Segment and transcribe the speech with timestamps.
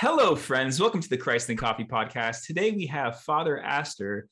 [0.00, 0.78] Hello, friends.
[0.78, 2.46] Welcome to the Christ and Coffee podcast.
[2.46, 4.28] Today we have Father Astor,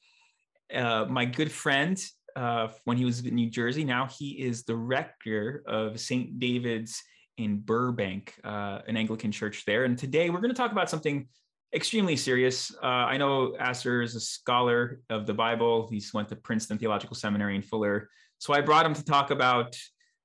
[0.73, 2.01] uh, my good friend
[2.37, 3.83] uh, when he was in New Jersey.
[3.83, 6.39] Now he is the rector of St.
[6.39, 7.03] David's
[7.37, 9.83] in Burbank, uh, an Anglican church there.
[9.83, 11.27] And today we're going to talk about something
[11.75, 12.73] extremely serious.
[12.81, 15.89] Uh, I know Astor is a scholar of the Bible.
[15.91, 18.09] He's went to Princeton Theological Seminary in Fuller.
[18.39, 19.77] So I brought him to talk about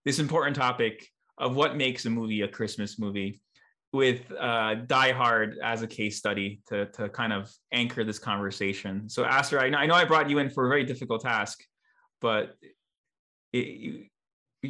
[0.05, 1.07] this important topic
[1.39, 3.41] of what makes a movie a Christmas movie
[3.93, 9.09] with uh, Die Hard as a case study to, to kind of anchor this conversation.
[9.09, 11.61] So Astor, I know, I know I brought you in for a very difficult task,
[12.21, 12.55] but
[13.51, 14.07] it,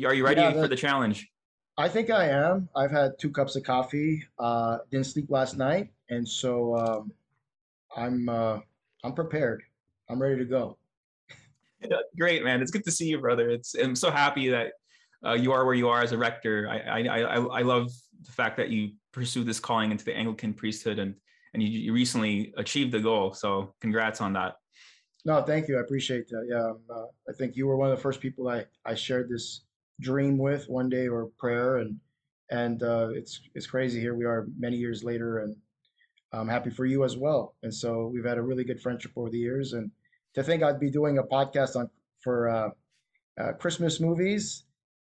[0.03, 1.29] are you ready yeah, for the challenge?
[1.77, 2.67] I think I am.
[2.75, 4.23] I've had two cups of coffee.
[4.39, 7.11] Uh, didn't sleep last night, and so um,
[7.95, 8.59] I'm uh,
[9.03, 9.63] I'm prepared.
[10.09, 10.77] I'm ready to go.
[11.81, 12.61] Yeah, great, man.
[12.61, 13.49] It's good to see you, brother.
[13.49, 14.73] It's I'm so happy that
[15.25, 16.67] uh, you are where you are as a rector.
[16.69, 17.91] I, I I I love
[18.23, 21.15] the fact that you pursue this calling into the Anglican priesthood and
[21.53, 23.33] and you, you recently achieved the goal.
[23.33, 24.55] So congrats on that.
[25.25, 25.77] No, thank you.
[25.77, 26.47] I appreciate that.
[26.49, 29.29] Yeah, um, uh, I think you were one of the first people I, I shared
[29.29, 29.61] this
[29.99, 31.97] dream with one day or prayer, and
[32.49, 33.99] and uh, it's it's crazy.
[33.99, 35.55] Here we are, many years later, and
[36.33, 37.55] I'm happy for you as well.
[37.61, 39.91] And so we've had a really good friendship over the years, and
[40.33, 41.89] to think I'd be doing a podcast on
[42.21, 42.69] for uh,
[43.39, 44.63] uh Christmas movies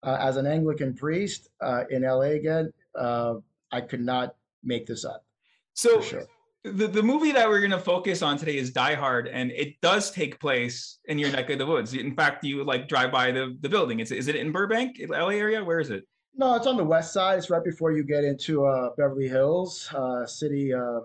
[0.03, 3.35] uh, as an Anglican priest uh, in LA again uh,
[3.71, 5.25] I could not make this up.
[5.73, 6.25] So sure.
[6.63, 9.79] the, the movie that we're going to focus on today is Die Hard, and it
[9.81, 11.93] does take place in your neck of the woods.
[11.93, 13.99] In fact, you like drive by the, the building.
[13.99, 15.63] Is, is it in Burbank, LA area?
[15.63, 16.07] Where is it?
[16.35, 17.37] No, it's on the west side.
[17.37, 21.01] It's right before you get into uh, Beverly Hills, uh, city, uh,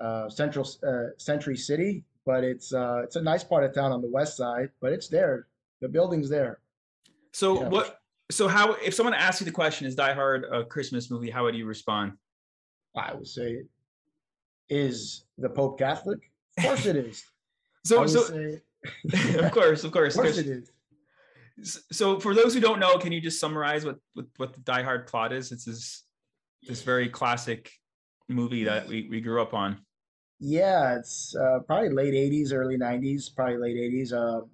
[0.00, 2.04] uh central uh, Century City.
[2.24, 4.70] But it's uh, it's a nice part of town on the west side.
[4.80, 5.48] But it's there.
[5.80, 6.60] The building's there.
[7.32, 7.68] So yeah.
[7.68, 11.30] what so how if someone asks you the question is die hard a christmas movie
[11.30, 12.12] how would you respond?
[12.96, 13.62] I would say
[14.68, 16.30] is the pope catholic?
[16.58, 17.24] Of course it is.
[17.84, 18.60] So so say,
[19.40, 20.70] of course of course, of course it is.
[21.90, 24.84] So for those who don't know can you just summarize what what, what the die
[24.84, 25.50] hard plot is?
[25.50, 26.04] It's this
[26.62, 27.72] this very classic
[28.28, 29.78] movie that we, we grew up on.
[30.38, 34.46] Yeah it's uh, probably late 80s early 90s probably late 80s uh,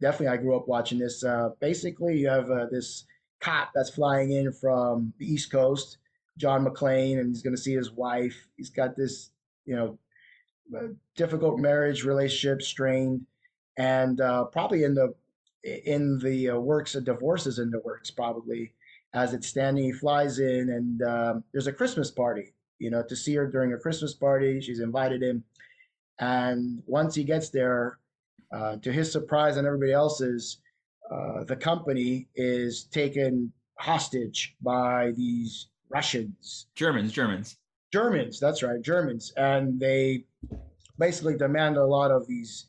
[0.00, 3.04] definitely i grew up watching this uh, basically you have uh, this
[3.40, 5.98] cop that's flying in from the East Coast,
[6.36, 8.46] John McClane, and he's going to see his wife.
[8.56, 9.30] He's got this,
[9.64, 9.98] you know,
[10.76, 13.24] uh, difficult marriage relationship, strained,
[13.76, 15.14] and uh, probably in the
[15.64, 18.72] in the uh, works, a divorce is in the works probably
[19.14, 19.84] as it's standing.
[19.84, 22.52] He flies in, and um, there's a Christmas party.
[22.78, 25.42] You know, to see her during a Christmas party, she's invited him,
[26.18, 27.98] and once he gets there,
[28.52, 30.58] uh, to his surprise and everybody else's,
[31.10, 36.66] uh, the company is taken hostage by these Russians.
[36.74, 37.56] Germans, Germans.
[37.92, 39.32] Germans, that's right, Germans.
[39.36, 40.24] And they
[40.98, 42.66] basically demand a lot of these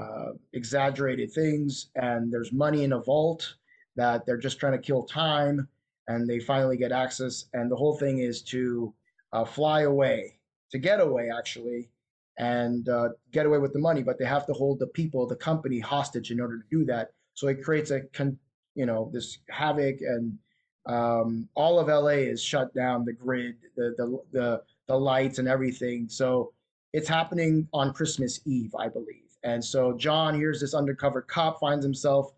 [0.00, 1.90] uh, exaggerated things.
[1.94, 3.54] And there's money in a vault
[3.96, 5.68] that they're just trying to kill time.
[6.08, 7.44] And they finally get access.
[7.52, 8.92] And the whole thing is to
[9.32, 10.38] uh, fly away,
[10.70, 11.90] to get away, actually,
[12.38, 14.02] and uh, get away with the money.
[14.02, 17.10] But they have to hold the people, the company hostage in order to do that.
[17.34, 18.38] So it creates a, con-
[18.74, 20.38] you know, this havoc and
[20.86, 25.46] um, all of LA is shut down, the grid, the, the, the, the lights and
[25.46, 26.08] everything.
[26.08, 26.52] So
[26.92, 29.36] it's happening on Christmas Eve, I believe.
[29.42, 32.32] And so John, here's this undercover cop, finds himself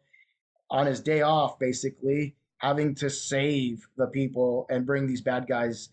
[0.70, 5.90] on his day off, basically having to save the people and bring these bad guys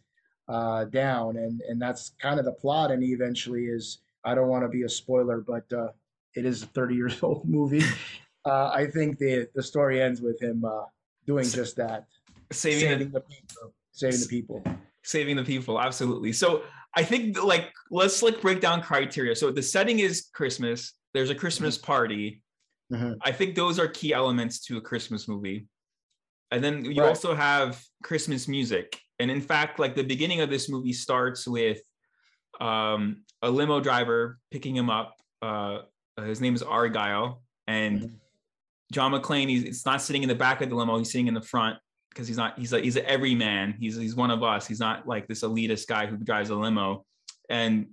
[0.48, 1.38] uh, down.
[1.38, 2.92] And, and that's kind of the plot.
[2.92, 5.90] And he eventually is, I don't want to be a spoiler, but uh,
[6.36, 7.84] it is a 30 years old movie
[8.48, 10.84] uh, I think the the story ends with him uh,
[11.26, 12.08] doing just that,
[12.52, 14.64] saving, saving the, the people, saving the people,
[15.04, 15.80] saving the people.
[15.80, 16.32] Absolutely.
[16.32, 16.64] So
[16.96, 19.36] I think like let's like break down criteria.
[19.36, 20.94] So the setting is Christmas.
[21.14, 21.86] There's a Christmas mm-hmm.
[21.86, 22.42] party.
[22.92, 23.14] Mm-hmm.
[23.22, 25.68] I think those are key elements to a Christmas movie.
[26.52, 27.10] And then you right.
[27.10, 28.98] also have Christmas music.
[29.20, 31.82] And in fact, like the beginning of this movie starts with
[32.60, 35.16] um, a limo driver picking him up.
[35.42, 35.80] Uh,
[36.24, 38.16] his name is Argyle, and mm-hmm.
[38.92, 41.34] John McClane, he's it's not sitting in the back of the limo, he's sitting in
[41.34, 41.78] the front
[42.10, 43.76] because he's not he's a he's an everyman.
[43.80, 44.68] He's he's one of us.
[44.68, 47.06] He's not like this elitist guy who drives a limo.
[47.50, 47.88] And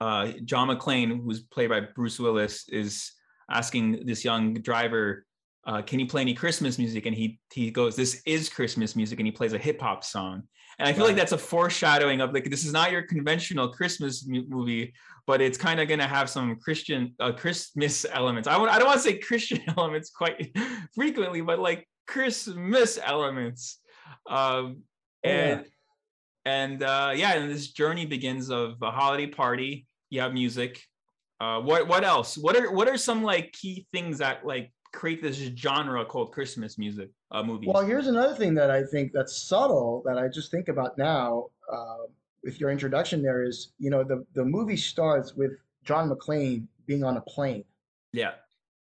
[0.00, 3.12] uh, John McClane, who's played by Bruce Willis, is
[3.50, 5.24] asking this young driver,
[5.68, 9.20] uh, "Can you play any Christmas music?" And he he goes, "This is Christmas music,"
[9.20, 10.42] and he plays a hip hop song.
[10.78, 14.26] And I feel like that's a foreshadowing of like this is not your conventional Christmas
[14.26, 14.94] movie,
[15.26, 18.48] but it's kind of going to have some Christian uh, Christmas elements.
[18.48, 20.56] I would I don't want to say Christian elements quite
[20.94, 23.80] frequently, but like Christmas elements.
[24.28, 24.82] Um,
[25.24, 25.64] and
[26.46, 26.52] yeah.
[26.52, 29.86] and uh, yeah, and this journey begins of a holiday party.
[30.10, 30.80] You have music.
[31.40, 32.38] Uh, what what else?
[32.38, 36.78] What are what are some like key things that like create this genre called Christmas
[36.78, 37.70] music uh, movies?
[37.72, 41.46] Well, here's another thing that I think that's subtle that I just think about now.
[41.70, 42.06] Uh,
[42.44, 45.52] with your introduction, there is you know the the movie starts with
[45.84, 47.64] John McClane being on a plane.
[48.12, 48.32] Yeah.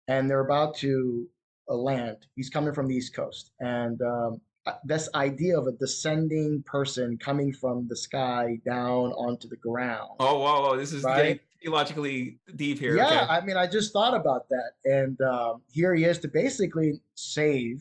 [0.08, 1.26] And they're about to
[1.68, 2.18] uh, land.
[2.36, 7.18] He's coming from the East Coast, and um, uh, this idea of a descending person
[7.18, 10.10] coming from the sky down onto the ground.
[10.20, 10.76] Oh, whoa, whoa.
[10.76, 11.40] this is right?
[11.62, 12.96] Theologically deep here.
[12.96, 13.16] Yeah, okay.
[13.28, 17.80] I mean, I just thought about that, and um, here he is to basically save.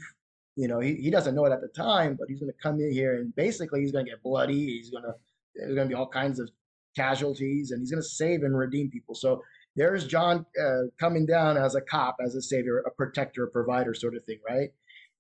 [0.56, 2.80] You know, he, he doesn't know it at the time, but he's going to come
[2.80, 4.78] in here and basically he's going to get bloody.
[4.78, 5.14] He's going to
[5.56, 6.50] there's going to be all kinds of
[6.96, 9.16] casualties, and he's going to save and redeem people.
[9.16, 9.42] So
[9.76, 13.94] there's John uh, coming down as a cop, as a savior, a protector, a provider,
[13.94, 14.70] sort of thing, right?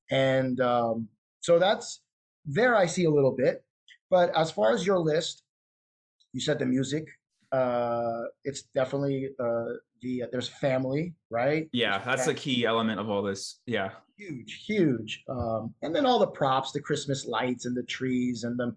[0.09, 1.09] And um,
[1.41, 2.01] so that's
[2.45, 2.75] there.
[2.75, 3.63] I see a little bit,
[4.09, 5.43] but as far as your list,
[6.33, 7.07] you said the music.
[7.51, 9.65] Uh, it's definitely uh,
[10.01, 11.69] the uh, there's family, right?
[11.71, 13.59] Yeah, that's a key element of all this.
[13.65, 15.23] Yeah, huge, huge.
[15.29, 18.75] Um, and then all the props, the Christmas lights and the trees and the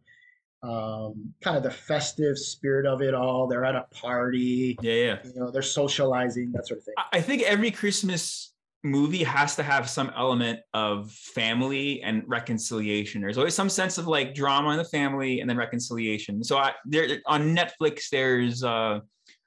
[0.63, 3.47] um, kind of the festive spirit of it all.
[3.47, 4.77] They're at a party.
[4.83, 5.19] Yeah, yeah.
[5.25, 6.95] You know, they're socializing, that sort of thing.
[7.13, 8.53] I think every Christmas
[8.85, 13.21] movie has to have some element of family and reconciliation.
[13.21, 16.45] There's always some sense of like drama in the family and then reconciliation.
[16.45, 19.01] So I, there on Netflix, there's uh,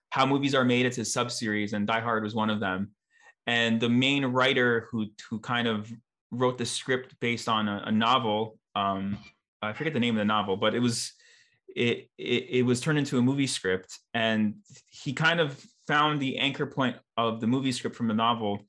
[0.10, 0.86] how movies are made.
[0.86, 2.92] It's a sub series, and Die Hard was one of them.
[3.48, 5.92] And the main writer who who kind of
[6.31, 9.18] wrote the script based on a, a novel um,
[9.62, 11.13] I forget the name of the novel, but it was
[11.75, 14.56] it, it, it was turned into a movie script, and
[14.89, 18.66] he kind of found the anchor point of the movie script from the novel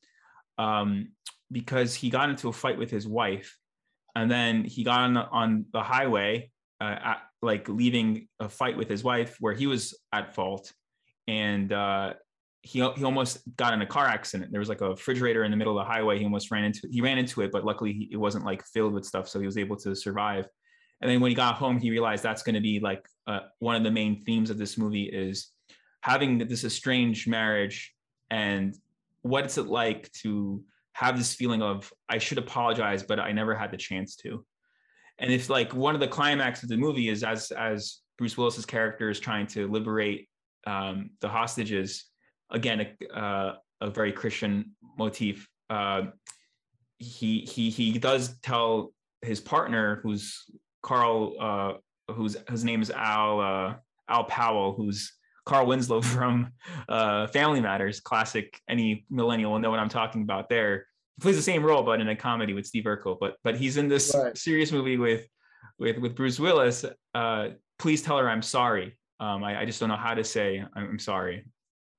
[0.63, 1.09] um,
[1.51, 3.57] because he got into a fight with his wife,
[4.15, 6.51] and then he got on on the highway,
[6.81, 10.73] uh, at, like leaving a fight with his wife where he was at fault,
[11.27, 12.15] and uh,
[12.63, 14.53] he he almost got in a car accident.
[14.53, 16.19] There was like a refrigerator in the middle of the highway.
[16.19, 19.05] He almost ran into he ran into it, but luckily it wasn't like filled with
[19.05, 20.47] stuff, so he was able to survive.
[21.01, 23.75] And then when he got home, he realized that's going to be like uh, one
[23.75, 25.49] of the main themes of this movie is
[26.03, 27.93] having this estranged marriage
[28.31, 28.77] and
[29.23, 33.71] what's it like to have this feeling of I should apologize, but I never had
[33.71, 34.45] the chance to.
[35.19, 38.67] And if like one of the climax of the movie is as as Bruce Willis's
[38.67, 40.29] character is trying to liberate
[40.67, 42.05] um, the hostages,
[42.51, 45.49] again a, uh, a very Christian motif.
[45.71, 46.03] Uh,
[46.99, 48.93] he he he does tell
[49.23, 50.45] his partner, who's
[50.83, 53.75] Carl, uh, whose his name is Al uh,
[54.09, 55.13] Al Powell, who's
[55.45, 56.53] Carl Winslow from
[56.89, 58.61] uh, Family Matters, classic.
[58.69, 60.49] Any millennial will know what I'm talking about.
[60.49, 60.87] There,
[61.17, 63.17] he plays the same role, but in a comedy with Steve Urkel.
[63.21, 64.37] But but he's in this right.
[64.37, 65.27] serious movie with
[65.79, 66.85] with with Bruce Willis.
[67.15, 67.49] Uh,
[67.79, 68.97] please tell her I'm sorry.
[69.21, 71.45] Um, I, I, just don't know how to say I'm, sorry.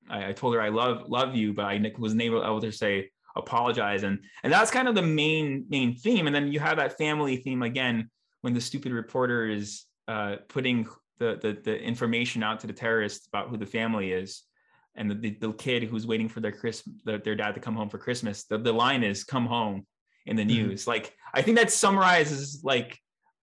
[0.10, 3.12] I, I, told her I love love you, but I wasn't able, able to say
[3.38, 6.28] apologize, and and that's kind of the main main theme.
[6.28, 8.10] And then you have that family theme again
[8.42, 10.86] when the stupid reporter is uh, putting
[11.20, 14.44] the, the, the information out to the terrorists about who the family is,
[14.96, 17.76] and the, the, the kid who's waiting for their Chris, their, their dad to come
[17.76, 19.86] home for Christmas, the, the line is "Come home"
[20.26, 20.68] in the mm-hmm.
[20.70, 20.82] news.
[20.82, 20.92] Mm-hmm.
[20.92, 23.00] Like I think that summarizes like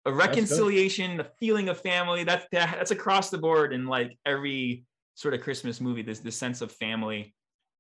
[0.05, 2.25] a reconciliation, a feeling of family.
[2.25, 6.03] That's that's across the board in like every sort of Christmas movie.
[6.03, 7.35] There's this sense of family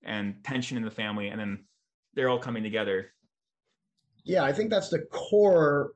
[0.05, 1.65] and tension in the family, and then
[2.15, 3.13] they're all coming together.
[4.25, 5.93] Yeah, I think that's the core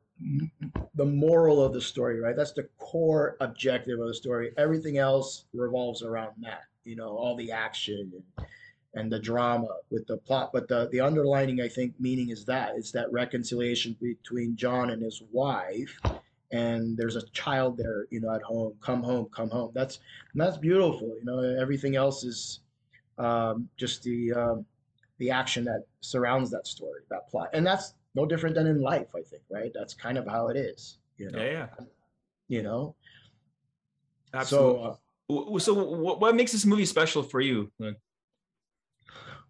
[0.94, 2.36] the moral of the story, right?
[2.36, 4.52] That's the core objective of the story.
[4.56, 8.46] Everything else revolves around that, you know, all the action and,
[8.94, 10.50] and the drama with the plot.
[10.52, 15.02] But the, the underlining, I think, meaning is that it's that reconciliation between John and
[15.02, 15.98] his wife.
[16.52, 18.74] And there's a child there, you know, at home.
[18.82, 19.72] Come home, come home.
[19.74, 20.00] That's
[20.34, 21.08] that's beautiful.
[21.18, 22.60] You know, everything else is
[23.16, 24.66] um, just the um,
[25.16, 29.08] the action that surrounds that story, that plot, and that's no different than in life,
[29.14, 29.70] I think, right?
[29.74, 31.38] That's kind of how it is, you know.
[31.38, 31.66] Yeah, yeah.
[32.48, 32.94] You know.
[34.34, 34.94] Absolutely.
[35.28, 37.70] So, uh, so what, what makes this movie special for you?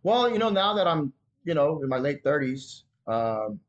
[0.03, 1.13] Well, you know, now that I'm,
[1.45, 3.61] you know, in my late 30s, um,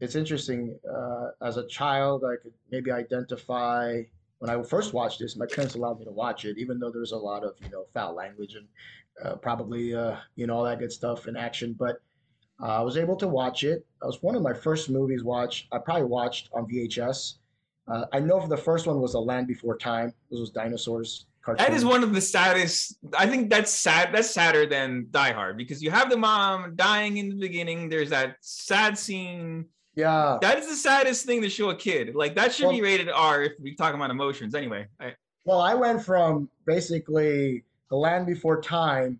[0.00, 0.78] it's interesting.
[0.90, 4.02] Uh, as a child, I could maybe identify
[4.38, 5.36] when I first watched this.
[5.36, 7.86] My parents allowed me to watch it, even though there's a lot of, you know,
[7.92, 8.66] foul language and
[9.22, 11.74] uh, probably, uh, you know, all that good stuff in action.
[11.78, 12.00] But
[12.62, 13.86] uh, I was able to watch it.
[14.02, 15.68] It was one of my first movies watched.
[15.72, 17.34] I probably watched on VHS.
[17.88, 20.12] Uh, I know for the first one was A Land Before Time.
[20.30, 21.26] This was dinosaurs.
[21.42, 21.66] Cartoon.
[21.66, 22.98] That is one of the saddest.
[23.16, 24.10] I think that's sad.
[24.12, 27.88] That's sadder than Die Hard because you have the mom dying in the beginning.
[27.88, 29.64] There's that sad scene.
[29.94, 30.38] Yeah.
[30.42, 32.14] That is the saddest thing to show a kid.
[32.14, 34.54] Like that should well, be rated R if we talk about emotions.
[34.54, 34.86] Anyway.
[35.00, 35.14] I,
[35.46, 39.18] well, I went from basically The Land Before Time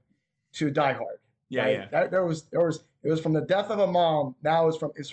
[0.54, 1.19] to Die Hard.
[1.50, 1.72] Yeah, right?
[1.72, 1.86] yeah.
[1.90, 4.34] That, there was there was it was from the death of a mom.
[4.42, 5.12] Now it's from it's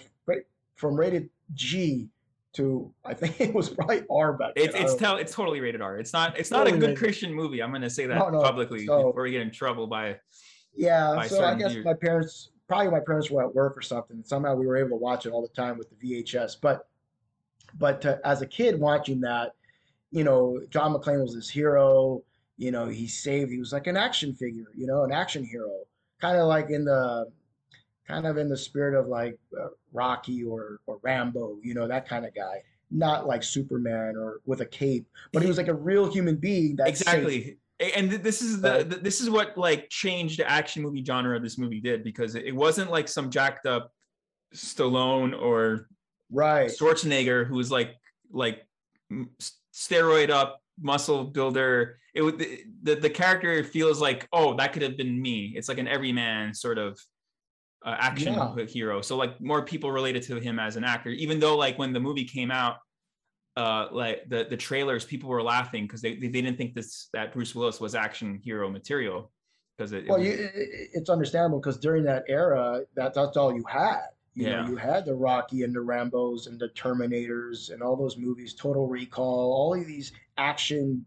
[0.76, 2.10] from rated G
[2.54, 4.54] to I think it was probably R back.
[4.56, 5.98] It's it's tell it's totally rated R.
[5.98, 7.62] It's not it's not a good Christian movie.
[7.62, 8.42] I'm gonna say that no, no.
[8.42, 10.18] publicly so, before we get in trouble by.
[10.76, 14.22] Yeah, by so I guess my parents probably my parents were at work or something.
[14.24, 16.58] Somehow we were able to watch it all the time with the VHS.
[16.62, 16.88] But
[17.78, 19.54] but to, as a kid watching that,
[20.12, 22.22] you know, John McClane was this hero.
[22.58, 23.52] You know, he saved.
[23.52, 24.66] He was like an action figure.
[24.76, 25.72] You know, an action hero,
[26.20, 27.28] kind of like in the
[28.08, 31.58] kind of in the spirit of like uh, Rocky or or Rambo.
[31.62, 32.62] You know, that kind of guy.
[32.90, 36.78] Not like Superman or with a cape, but he was like a real human being.
[36.78, 37.58] That exactly.
[37.96, 41.58] And this is the, this is what like changed the action movie genre of this
[41.58, 43.92] movie did because it wasn't like some jacked up
[44.56, 45.88] Stallone or
[46.32, 47.96] right Schwarzenegger who was like
[48.32, 48.66] like
[49.74, 52.38] steroid up muscle builder it would
[52.84, 56.54] the, the character feels like oh that could have been me it's like an everyman
[56.54, 57.00] sort of
[57.86, 58.66] uh, action yeah.
[58.66, 61.94] hero so like more people related to him as an actor even though like when
[61.94, 62.78] the movie came out
[63.58, 67.34] uh, like the the trailers, people were laughing because they, they didn't think this that
[67.34, 69.32] Bruce Willis was action hero material
[69.76, 70.50] because it, well, it was, you,
[70.94, 74.04] it's understandable because during that era, that that's all you had.
[74.38, 74.62] You yeah.
[74.62, 78.54] know, you had the Rocky and the Rambos and the Terminators and all those movies,
[78.54, 81.04] Total Recall, all of these action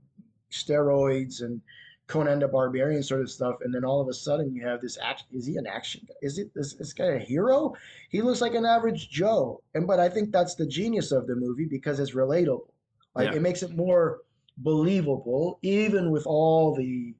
[0.50, 1.60] steroids and
[2.08, 4.98] Conan the Barbarian sort of stuff, and then all of a sudden you have this
[5.00, 5.28] action.
[5.30, 6.14] Is he an action guy?
[6.22, 7.72] Is it this, this guy a hero?
[8.08, 11.36] He looks like an average Joe, and but I think that's the genius of the
[11.36, 12.66] movie because it's relatable.
[13.14, 13.36] Like yeah.
[13.36, 14.22] it makes it more
[14.58, 17.14] believable, even with all the,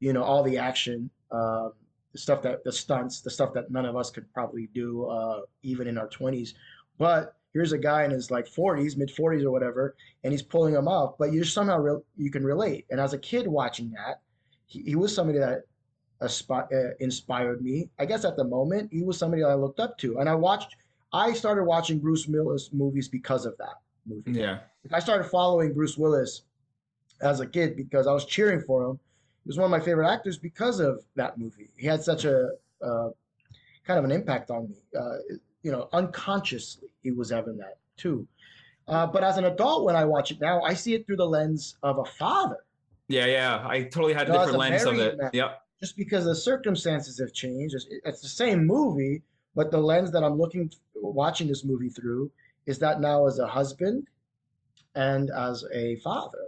[0.00, 1.68] you know, all the action, uh,
[2.12, 5.40] the stuff that the stunts, the stuff that none of us could probably do, uh,
[5.62, 6.54] even in our twenties.
[6.98, 10.74] But here's a guy in his like 40s, mid 40s or whatever, and he's pulling
[10.74, 11.16] them off.
[11.18, 12.86] But you somehow re- you can relate.
[12.90, 14.20] And as a kid watching that,
[14.66, 15.62] he, he was somebody that
[16.22, 17.90] aspi- uh, inspired me.
[17.98, 20.18] I guess at the moment, he was somebody I looked up to.
[20.18, 20.76] And I watched,
[21.12, 23.76] I started watching Bruce Willis movies because of that
[24.06, 24.32] movie.
[24.32, 24.60] Yeah.
[24.92, 26.42] I started following Bruce Willis
[27.20, 28.98] as a kid because I was cheering for him.
[29.44, 31.70] He was one of my favorite actors because of that movie.
[31.76, 33.08] He had such a uh,
[33.84, 34.76] kind of an impact on me.
[34.98, 35.16] Uh,
[35.62, 38.26] you know, unconsciously, he was having that too.
[38.88, 41.26] Uh, but as an adult, when I watch it now, I see it through the
[41.26, 42.58] lens of a father.
[43.08, 43.64] Yeah, yeah.
[43.66, 45.18] I totally had a different lens of it.
[45.32, 45.60] Yep.
[45.80, 49.22] Just because the circumstances have changed, it's, it's the same movie,
[49.54, 52.30] but the lens that I'm looking, watching this movie through,
[52.66, 54.06] is that now as a husband
[54.94, 56.38] and as a father,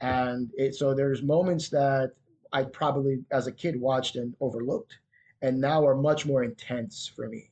[0.00, 2.12] and it so there's moments that
[2.52, 4.98] I probably as a kid watched and overlooked,
[5.42, 7.50] and now are much more intense for me.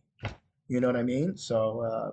[0.69, 1.37] You know what I mean?
[1.37, 2.11] So uh,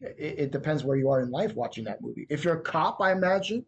[0.00, 2.26] it, it depends where you are in life watching that movie.
[2.30, 3.64] If you're a cop, I imagine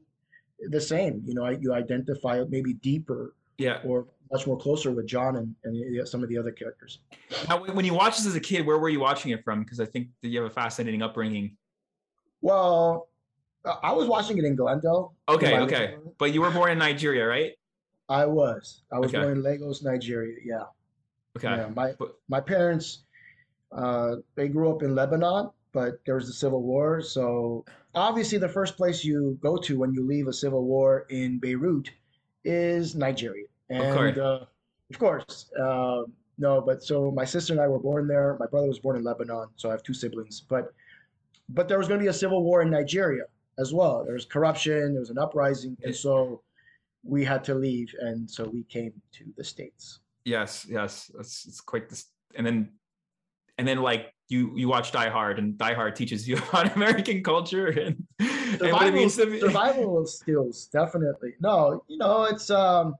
[0.68, 1.22] the same.
[1.24, 6.08] You know, you identify maybe deeper, yeah, or much more closer with John and, and
[6.08, 7.00] some of the other characters.
[7.48, 9.62] Now, when you watched this as a kid, where were you watching it from?
[9.62, 11.56] Because I think that you have a fascinating upbringing.
[12.40, 13.08] Well,
[13.64, 15.14] I was watching it in Glendale.
[15.28, 17.52] Okay, okay, but you were born in Nigeria, right?
[18.09, 18.83] I was.
[18.92, 19.23] I was okay.
[19.23, 20.37] born in Lagos, Nigeria.
[20.44, 20.64] Yeah.
[21.37, 21.49] Okay.
[21.49, 21.94] Yeah, my
[22.28, 23.04] my parents,
[23.73, 27.00] uh, they grew up in Lebanon, but there was the civil war.
[27.00, 31.38] So obviously, the first place you go to when you leave a civil war in
[31.38, 31.90] Beirut
[32.44, 33.47] is Nigeria.
[33.71, 34.47] And of course, uh,
[34.90, 36.02] of course uh,
[36.37, 38.37] no, but so my sister and I were born there.
[38.38, 40.42] My brother was born in Lebanon, so I have two siblings.
[40.42, 40.75] But
[41.49, 43.25] but there was going to be a civil war in Nigeria
[43.58, 44.04] as well.
[44.04, 44.92] There was corruption.
[44.92, 46.42] There was an uprising, and so
[47.02, 50.00] we had to leave, and so we came to the states.
[50.25, 52.70] Yes, yes, it's, it's quite this, and then
[53.58, 57.23] and then like you you watch Die Hard, and Die Hard teaches you about American
[57.23, 59.40] culture and, survival, and what it to be.
[59.40, 60.68] survival skills.
[60.73, 62.94] Definitely, no, you know it's um,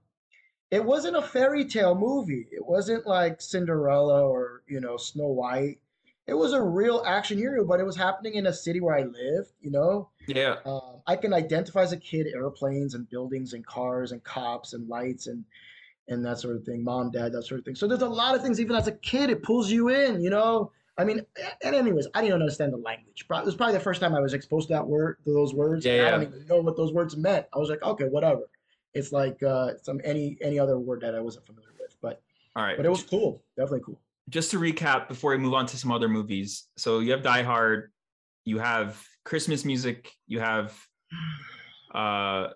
[0.71, 2.47] it wasn't a fairy tale movie.
[2.53, 5.79] It wasn't like Cinderella or you know Snow White.
[6.27, 9.03] It was a real action hero, but it was happening in a city where I
[9.03, 9.53] lived.
[9.61, 10.09] You know.
[10.27, 10.57] Yeah.
[10.65, 14.89] Um, I can identify as a kid airplanes and buildings and cars and cops and
[14.89, 15.45] lights and
[16.09, 16.85] and that sort of thing.
[16.85, 17.75] Mom, dad, that sort of thing.
[17.75, 18.61] So there's a lot of things.
[18.61, 20.21] Even as a kid, it pulls you in.
[20.21, 21.23] You know I mean,
[21.63, 23.27] and anyways, I didn't understand the language.
[23.29, 25.85] It was probably the first time I was exposed to that word, to those words.
[25.85, 26.07] Yeah, yeah.
[26.07, 27.47] I don't even know what those words meant.
[27.53, 28.43] I was like, okay, whatever.
[28.93, 31.97] It's like uh, some any any other word that I wasn't familiar with.
[32.01, 32.23] But
[32.55, 34.01] all right, but it was cool, definitely cool.
[34.31, 36.67] Just to recap before we move on to some other movies.
[36.77, 37.93] So you have Die Hard,
[38.45, 40.75] you have Christmas music, you have
[41.95, 42.49] uh,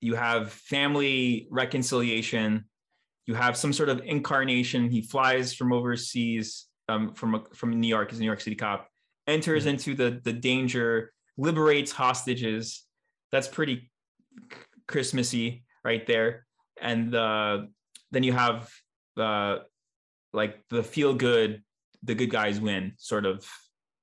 [0.00, 2.64] you have family reconciliation,
[3.26, 4.90] you have some sort of incarnation.
[4.90, 8.10] He flies from overseas um, from from New York.
[8.10, 8.88] He's a New York City cop,
[9.26, 9.70] enters mm-hmm.
[9.70, 12.84] into the the danger, liberates hostages.
[13.30, 13.90] That's pretty
[14.88, 16.46] Christmassy right there.
[16.80, 17.62] And uh,
[18.10, 18.68] then you have
[19.16, 19.58] uh,
[20.32, 21.62] like the feel good,
[22.02, 23.46] the good guys win sort of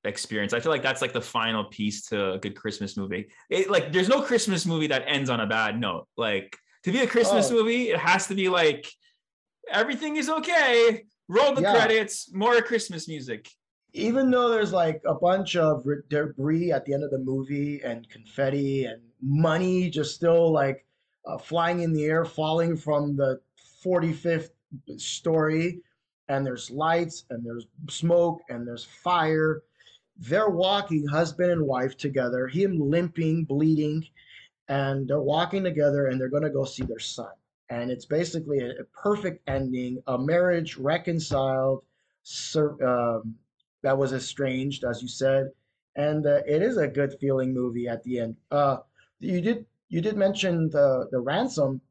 [0.04, 0.54] experience.
[0.54, 3.30] I feel like that's like the final piece to a good Christmas movie.
[3.50, 6.08] It, like there's no Christmas movie that ends on a bad note.
[6.18, 7.56] Like to be a Christmas oh.
[7.56, 8.88] movie, it has to be like
[9.72, 11.04] everything is okay.
[11.28, 11.74] Roll the yeah.
[11.74, 13.50] credits, more Christmas music.
[13.94, 18.08] Even though there's like a bunch of debris at the end of the movie and
[18.10, 20.86] confetti and money just still like
[21.26, 23.40] uh, flying in the air, falling from the
[23.84, 24.50] 45th
[24.98, 25.82] story,
[26.30, 29.62] and there's lights and there's smoke and there's fire.
[30.18, 34.06] They're walking husband and wife together, him limping, bleeding,
[34.68, 37.32] and they're walking together and they're going to go see their son.
[37.70, 41.84] And it's basically a, a perfect ending, a marriage reconciled
[42.56, 43.36] um,
[43.84, 45.52] that was estranged, as you said.
[45.96, 48.36] And uh, it is a good feeling movie at the end.
[48.52, 48.78] Uh,
[49.20, 51.82] you did you did mention the the ransom,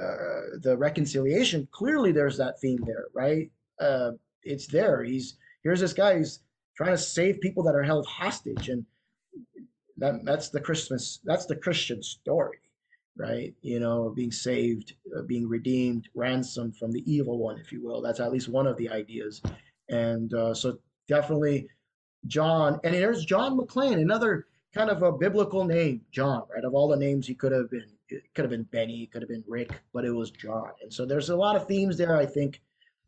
[0.00, 1.68] uh, the reconciliation.
[1.70, 3.50] Clearly, there's that theme there, right?
[3.80, 5.02] Uh, it's there.
[5.02, 6.40] He's here's this guy who's
[6.76, 8.84] trying to save people that are held hostage, and
[9.96, 11.20] that that's the Christmas.
[11.24, 12.58] That's the Christian story,
[13.16, 13.54] right?
[13.62, 18.00] You know, being saved, uh, being redeemed, ransomed from the evil one, if you will.
[18.00, 19.42] That's at least one of the ideas,
[19.88, 21.68] and uh, so definitely
[22.26, 22.80] John.
[22.84, 26.64] And there's John McClane, another kind of a biblical name, John, right?
[26.64, 29.22] Of all the names he could have been, it could have been Benny, it could
[29.22, 30.70] have been Rick, but it was John.
[30.82, 32.60] And so there's a lot of themes there, I think,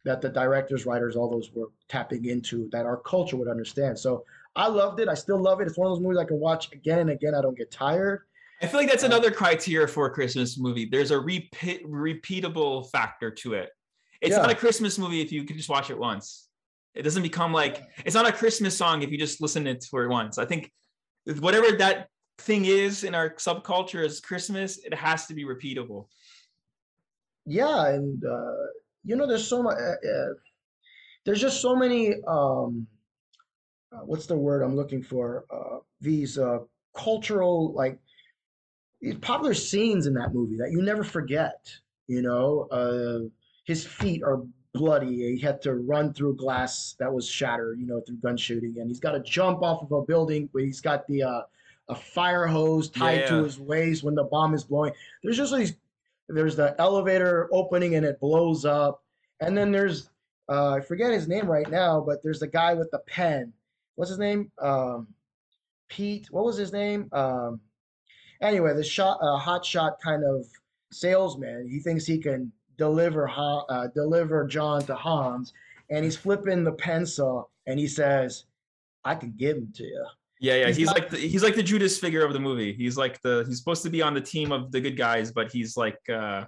[0.05, 3.99] that the directors, writers, all those were tapping into that our culture would understand.
[3.99, 4.25] So
[4.57, 5.09] I loved it.
[5.09, 5.67] I still love it.
[5.69, 7.35] It's one of those movies I can watch again and again.
[7.35, 8.23] I don't get tired.
[8.61, 10.85] I feel like that's uh, another criteria for a Christmas movie.
[10.85, 13.71] There's a repeat, repeatable factor to it.
[14.21, 14.43] It's yeah.
[14.43, 16.49] not a Christmas movie if you can just watch it once.
[16.95, 19.87] It doesn't become like it's not a Christmas song if you just listen to it
[19.91, 20.39] for once.
[20.39, 20.71] I think
[21.41, 26.07] whatever that thing is in our subculture is Christmas, it has to be repeatable.
[27.47, 28.67] Yeah, and uh,
[29.05, 29.77] you know, there's so much.
[29.79, 30.35] Uh, uh,
[31.25, 32.15] there's just so many.
[32.27, 32.87] Um,
[33.93, 35.45] uh, what's the word I'm looking for?
[35.51, 36.59] Uh, these uh,
[36.97, 37.99] cultural, like,
[39.21, 41.71] popular scenes in that movie that you never forget.
[42.09, 43.29] You know, uh,
[43.65, 44.43] his feet are
[44.75, 45.37] bloody.
[45.37, 48.89] He had to run through glass that was shattered, you know, through gun shooting, and
[48.89, 51.43] he's got to jump off of a building where he's got the uh,
[51.89, 53.27] a fire hose tied yeah.
[53.29, 54.93] to his waist when the bomb is blowing.
[55.23, 55.75] There's just these.
[56.29, 59.03] There's the elevator opening and it blows up,
[59.41, 60.11] and then there's
[60.49, 63.53] uh, I forget his name right now, but there's the guy with the pen.
[63.95, 64.51] What's his name?
[64.61, 65.09] Um,
[65.89, 66.29] Pete.
[66.31, 67.09] What was his name?
[67.13, 67.61] Um,
[68.41, 70.47] anyway, the shot, uh, hot shot kind of
[70.91, 71.69] salesman.
[71.69, 75.53] He thinks he can deliver uh, deliver John to Hans,
[75.91, 78.45] and he's flipping the pencil, and he says,
[79.05, 80.07] "I can give him to you."
[80.43, 82.73] Yeah, yeah, he's, he's like the, he's like the Judas figure of the movie.
[82.73, 85.53] He's like the he's supposed to be on the team of the good guys, but
[85.53, 86.47] he's like, uh,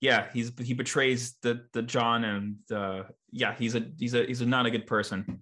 [0.00, 4.40] yeah, he's he betrays the the John, and uh, yeah, he's a he's a he's
[4.40, 5.38] a not a good person.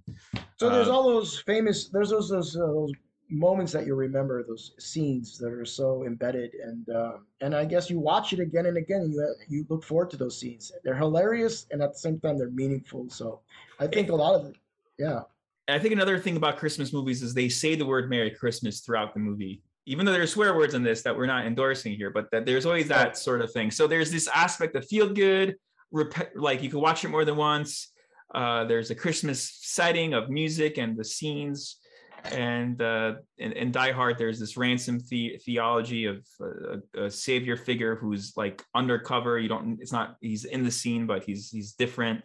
[0.58, 2.92] So there's uh, all those famous there's those those uh, those
[3.30, 7.88] moments that you remember, those scenes that are so embedded, and uh, and I guess
[7.88, 10.72] you watch it again and again, and you you look forward to those scenes.
[10.84, 13.08] They're hilarious, and at the same time, they're meaningful.
[13.08, 13.40] So
[13.80, 14.56] I think a lot of it,
[14.98, 15.20] yeah.
[15.68, 19.14] I think another thing about Christmas movies is they say the word "Merry Christmas" throughout
[19.14, 22.30] the movie, even though there's swear words in this that we're not endorsing here, but
[22.32, 23.70] that there's always that sort of thing.
[23.70, 25.56] So there's this aspect of feel good,
[25.90, 27.92] rep- like you can watch it more than once.
[28.34, 31.78] Uh, there's a Christmas setting of music and the scenes
[32.24, 37.56] and uh, in, in Die Hard, there's this ransom the- theology of a, a, savior
[37.56, 39.38] figure who's like undercover.
[39.38, 39.78] You don't.
[39.80, 40.16] It's not.
[40.20, 42.22] He's in the scene, but he's he's different.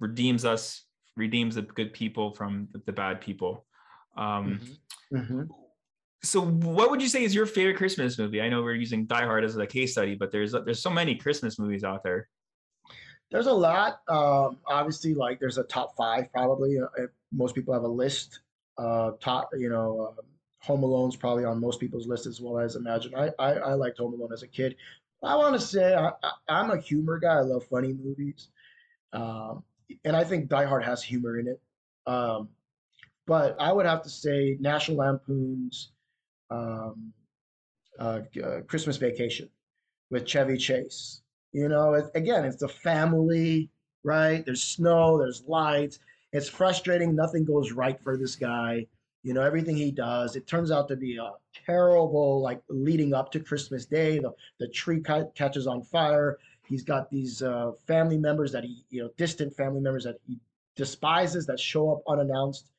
[0.00, 0.84] Redeems us.
[1.16, 3.66] Redeems the good people from the, bad people.
[4.16, 4.60] Um,
[5.10, 5.16] mm-hmm.
[5.16, 5.42] Mm-hmm.
[6.24, 8.40] So, what would you say is your favorite Christmas movie?
[8.40, 11.16] I know we're using Die Hard as a case study, but there's there's so many
[11.16, 12.28] Christmas movies out there.
[13.30, 14.00] There's a lot.
[14.08, 16.78] Um, obviously, like there's a top five probably.
[16.78, 18.40] Uh, most people have a list
[18.78, 20.22] uh, top, you know, uh,
[20.60, 23.14] Home Alone's probably on most people's list as well as Imagine.
[23.14, 24.76] I, I, I liked Home Alone as a kid.
[25.22, 26.12] I want to say I,
[26.48, 27.34] am a humor guy.
[27.34, 28.48] I love funny movies,
[29.12, 29.62] um,
[30.04, 31.60] and I think Die Hard has humor in it.
[32.06, 32.48] Um,
[33.26, 35.92] but I would have to say National Lampoon's
[36.50, 37.12] um,
[37.98, 39.48] uh, uh, Christmas Vacation
[40.10, 41.22] with Chevy Chase.
[41.52, 43.70] You know, it, again, it's the family,
[44.02, 44.44] right?
[44.44, 45.98] There's snow, there's lights
[46.32, 47.14] it's frustrating.
[47.14, 48.86] Nothing goes right for this guy.
[49.22, 51.30] You know, everything he does, it turns out to be a
[51.66, 54.18] terrible, like leading up to Christmas Day.
[54.18, 55.00] The, the tree
[55.36, 56.38] catches on fire.
[56.66, 60.38] He's got these uh, family members that he, you know, distant family members that he
[60.76, 62.70] despises that show up unannounced.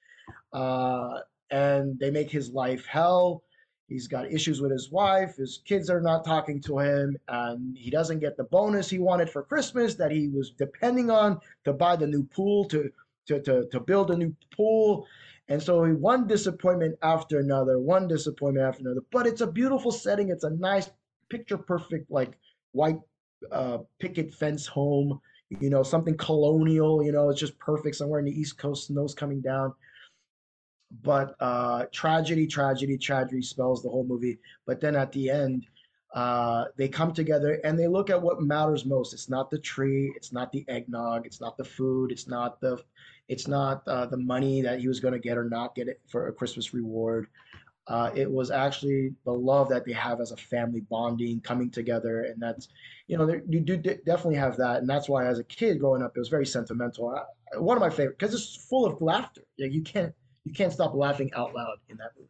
[0.52, 1.20] Uh,
[1.52, 3.44] and they make his life hell.
[3.88, 5.36] He's got issues with his wife.
[5.36, 9.30] His kids are not talking to him, and he doesn't get the bonus he wanted
[9.30, 12.90] for Christmas that he was depending on to buy the new pool to
[13.28, 15.06] to to, to build a new pool.
[15.50, 19.04] And so he one disappointment after another, one disappointment after another.
[19.12, 20.30] But it's a beautiful setting.
[20.30, 20.90] It's a nice,
[21.30, 22.38] picture perfect, like
[22.72, 23.00] white
[23.52, 25.20] uh, picket fence home.
[25.50, 27.04] You know, something colonial.
[27.04, 29.74] You know, it's just perfect somewhere in the East Coast, snows coming down.
[31.02, 34.40] But uh, tragedy, tragedy, tragedy spells the whole movie.
[34.66, 35.66] But then at the end,
[36.14, 39.14] uh, they come together and they look at what matters most.
[39.14, 42.84] It's not the tree, it's not the eggnog, it's not the food, it's not the
[43.30, 46.02] it's not uh, the money that he was going to get or not get it
[46.08, 47.28] for a Christmas reward.
[47.88, 52.24] Uh, it was actually the love that they have as a family bonding, coming together,
[52.24, 52.70] and that's,
[53.08, 56.02] you know, you do d- definitely have that, and that's why as a kid growing
[56.02, 57.10] up, it was very sentimental.
[57.10, 59.42] I, one of my favorite because it's full of laughter.
[59.58, 60.14] Yeah, you can't
[60.46, 62.30] you can't stop laughing out loud in that movie.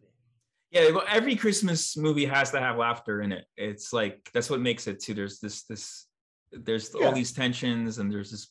[0.72, 3.46] Yeah, well, every Christmas movie has to have laughter in it.
[3.56, 5.14] It's like that's what makes it too.
[5.14, 6.08] There's this this
[6.52, 7.06] there's yeah.
[7.06, 8.48] all these tensions and there's this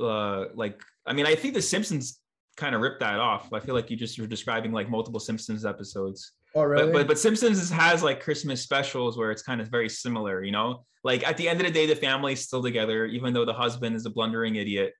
[0.00, 2.21] uh like I mean, I think The Simpsons
[2.56, 3.52] kind of ripped that off.
[3.52, 6.32] I feel like you just were describing like multiple Simpsons episodes.
[6.54, 6.84] Oh, really?
[6.84, 10.52] But, but, but Simpsons has like Christmas specials where it's kind of very similar, you
[10.52, 10.84] know?
[11.02, 13.96] Like at the end of the day, the family's still together, even though the husband
[13.96, 14.92] is a blundering idiot.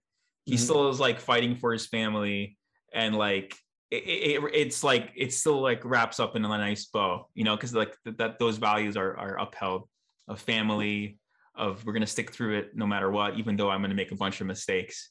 [0.44, 0.62] He mm-hmm.
[0.62, 2.56] still is like fighting for his family.
[2.92, 3.54] And like,
[3.90, 7.56] it, it, it's like, it still like wraps up in a nice bow, you know?
[7.56, 9.88] Cause like th- that those values are, are upheld
[10.28, 11.18] of family,
[11.54, 13.96] of we're going to stick through it no matter what, even though I'm going to
[13.96, 15.10] make a bunch of mistakes.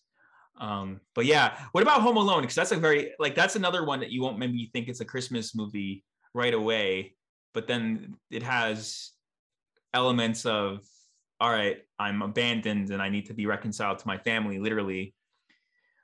[0.59, 2.41] Um, but yeah, what about Home Alone?
[2.41, 5.05] Because that's a very like that's another one that you won't maybe think it's a
[5.05, 7.15] Christmas movie right away,
[7.53, 9.11] but then it has
[9.93, 10.81] elements of
[11.39, 15.15] all right, I'm abandoned and I need to be reconciled to my family, literally.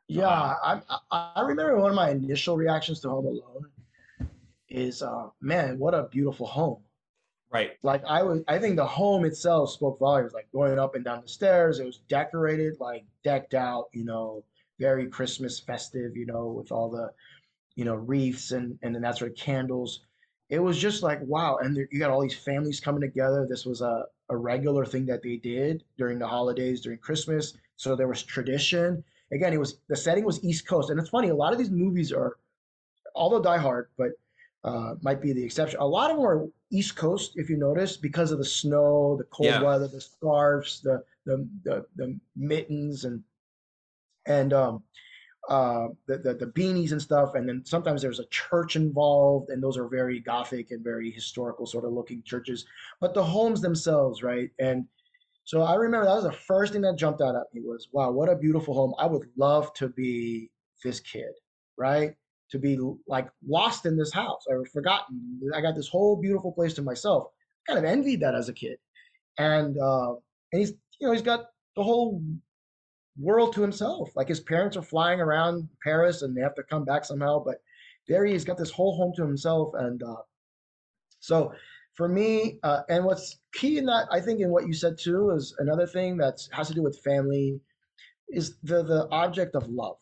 [0.07, 0.81] Yeah, um,
[1.11, 3.65] I I remember one of my initial reactions to Home Alone
[4.69, 6.81] is, uh, man, what a beautiful home.
[7.49, 7.71] Right.
[7.81, 10.33] Like I was, I think the home itself spoke volumes.
[10.33, 14.43] Like going up and down the stairs, it was decorated, like decked out, you know,
[14.79, 17.11] very Christmas festive, you know, with all the,
[17.75, 20.01] you know, wreaths and and then that sort of candles.
[20.49, 23.47] It was just like wow, and there, you got all these families coming together.
[23.49, 27.57] This was a a regular thing that they did during the holidays, during Christmas.
[27.77, 29.03] So there was tradition.
[29.31, 31.29] Again, it was the setting was East Coast, and it's funny.
[31.29, 32.37] A lot of these movies are,
[33.15, 34.11] although Die Hard, but
[34.67, 35.79] uh, might be the exception.
[35.79, 39.23] A lot of them are East Coast, if you notice, because of the snow, the
[39.25, 39.61] cold yeah.
[39.61, 43.23] weather, the scarves, the, the the the, mittens, and
[44.25, 44.83] and um,
[45.47, 47.35] uh, the, the, the beanies and stuff.
[47.35, 51.65] And then sometimes there's a church involved, and those are very gothic and very historical
[51.65, 52.65] sort of looking churches.
[52.99, 54.49] But the homes themselves, right?
[54.59, 54.85] And
[55.45, 58.11] so I remember that was the first thing that jumped out at me was, wow,
[58.11, 58.93] what a beautiful home.
[58.99, 60.51] I would love to be
[60.83, 61.31] this kid,
[61.77, 62.15] right?
[62.51, 64.43] To be like lost in this house.
[64.47, 65.39] or forgotten.
[65.53, 67.27] I got this whole beautiful place to myself.
[67.67, 68.77] Kind of envied that as a kid,
[69.37, 70.13] and uh,
[70.51, 72.21] and he's you know he's got the whole
[73.19, 74.09] world to himself.
[74.15, 77.57] Like his parents are flying around Paris and they have to come back somehow, but
[78.07, 79.73] there he has got this whole home to himself.
[79.75, 80.21] And uh,
[81.19, 81.51] so
[81.95, 85.31] for me, uh, and what's key in that, I think, in what you said too,
[85.31, 87.59] is another thing that has to do with family,
[88.29, 89.97] is the the object of love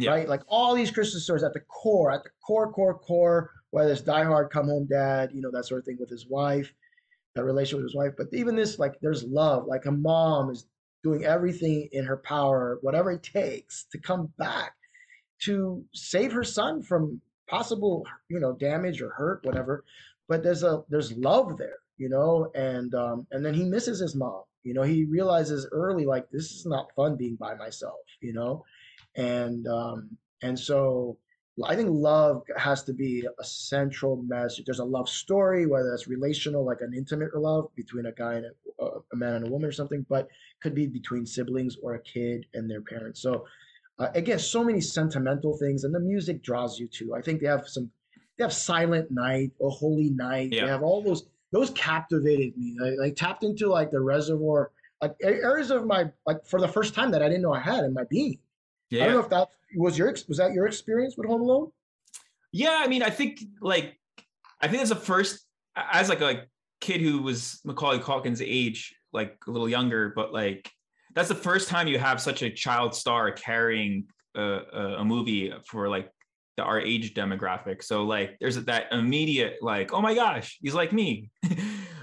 [0.00, 0.10] yeah.
[0.10, 0.28] right?
[0.28, 4.00] Like all these Christmas stories at the core, at the core, core, core, whether it's
[4.00, 6.72] Die Hard, Come Home Dad, you know, that sort of thing with his wife,
[7.34, 8.12] that relationship with his wife.
[8.16, 9.66] But even this, like, there's love.
[9.66, 10.66] Like a mom is
[11.02, 14.72] doing everything in her power, whatever it takes, to come back
[15.44, 19.84] to save her son from possible, you know, damage or hurt, whatever.
[20.28, 24.14] But there's a there's love there, you know, and um, and then he misses his
[24.14, 24.42] mom.
[24.62, 28.64] You know, he realizes early, like, this is not fun being by myself, you know
[29.16, 31.18] and um, and so
[31.64, 34.64] I think love has to be a central message.
[34.64, 38.46] There's a love story, whether it's relational, like an intimate love between a guy and
[38.80, 40.28] a, a man and a woman or something, but
[40.62, 43.20] could be between siblings or a kid and their parents.
[43.20, 43.46] So
[43.98, 47.14] uh, again, so many sentimental things, and the music draws you to.
[47.14, 47.90] I think they have some.
[48.38, 50.52] They have Silent Night, O Holy Night.
[50.52, 50.64] Yeah.
[50.64, 51.24] They have all those.
[51.52, 52.76] Those captivated me.
[52.82, 54.70] I, like tapped into like the reservoir,
[55.02, 57.84] like areas of my like for the first time that I didn't know I had
[57.84, 58.38] in my being.
[58.90, 59.04] Yeah.
[59.04, 61.70] I don't know if that was your was that your experience with Home Alone.
[62.52, 63.96] Yeah, I mean, I think like
[64.60, 66.44] I think that's the first as like a
[66.80, 70.70] kid who was Macaulay Culkin's age, like a little younger, but like
[71.14, 75.52] that's the first time you have such a child star carrying a, a, a movie
[75.66, 76.10] for like
[76.56, 77.82] the our age demographic.
[77.82, 81.30] So like there's that immediate like, oh my gosh, he's like me.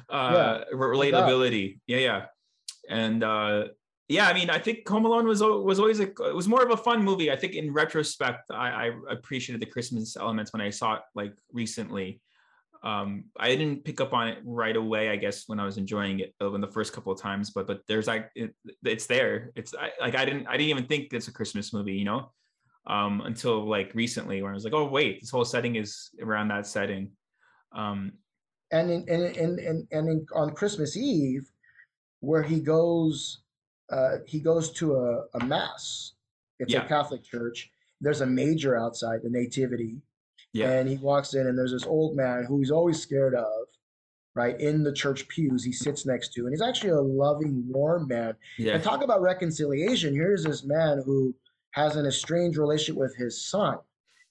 [0.09, 1.79] uh yeah, relatability.
[1.87, 2.25] Yeah, yeah.
[2.89, 3.67] And uh
[4.09, 6.71] yeah, I mean, I think Home Alone was was always a it was more of
[6.71, 7.29] a fun movie.
[7.29, 11.33] I think in retrospect, I, I appreciated the Christmas elements when I saw it like
[11.51, 12.21] recently.
[12.83, 16.19] Um, I didn't pick up on it right away, I guess, when I was enjoying
[16.21, 17.49] it in the first couple of times.
[17.49, 19.51] But but there's like it, it's there.
[19.57, 22.31] It's I, like I didn't I didn't even think it's a Christmas movie, you know,
[22.85, 26.47] um, until like recently, where I was like, oh wait, this whole setting is around
[26.47, 27.11] that setting.
[27.75, 28.13] Um,
[28.71, 31.49] and in, and and and, and in, on Christmas Eve,
[32.21, 33.41] where he goes
[33.91, 36.13] uh, he goes to a, a mass.
[36.59, 36.83] It's yeah.
[36.83, 37.69] a Catholic church.
[38.01, 40.01] There's a major outside, the Nativity.
[40.53, 40.71] Yeah.
[40.71, 43.67] And he walks in, and there's this old man who he's always scared of,
[44.35, 44.59] right?
[44.59, 48.35] In the church pews, he sits next to, and he's actually a loving, warm man.
[48.57, 48.73] Yeah.
[48.73, 50.13] And talk about reconciliation.
[50.13, 51.35] Here's this man who
[51.71, 53.77] has an estranged relationship with his son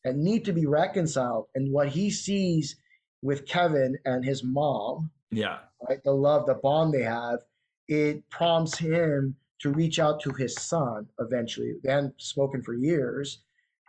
[0.04, 1.46] and need to be reconciled.
[1.54, 2.76] And what he sees
[3.22, 7.40] with Kevin and his mom, yeah, right, the love, the bond they have,
[7.88, 11.74] it prompts him to reach out to his son eventually.
[11.82, 13.42] They hadn't spoken for years.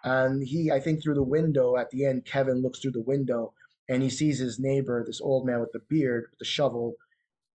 [0.03, 3.53] And he, I think, through the window at the end, Kevin looks through the window
[3.89, 6.93] and he sees his neighbor, this old man with the beard, with the shovel,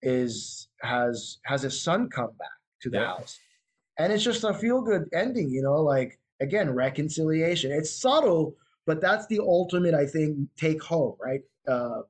[0.01, 2.49] is has has his son come back
[2.81, 3.07] to the yeah.
[3.07, 3.39] house.
[3.99, 7.71] And it's just a feel good ending, you know, like again, reconciliation.
[7.71, 11.41] It's subtle, but that's the ultimate, I think, take home, right?
[11.67, 12.01] Uh,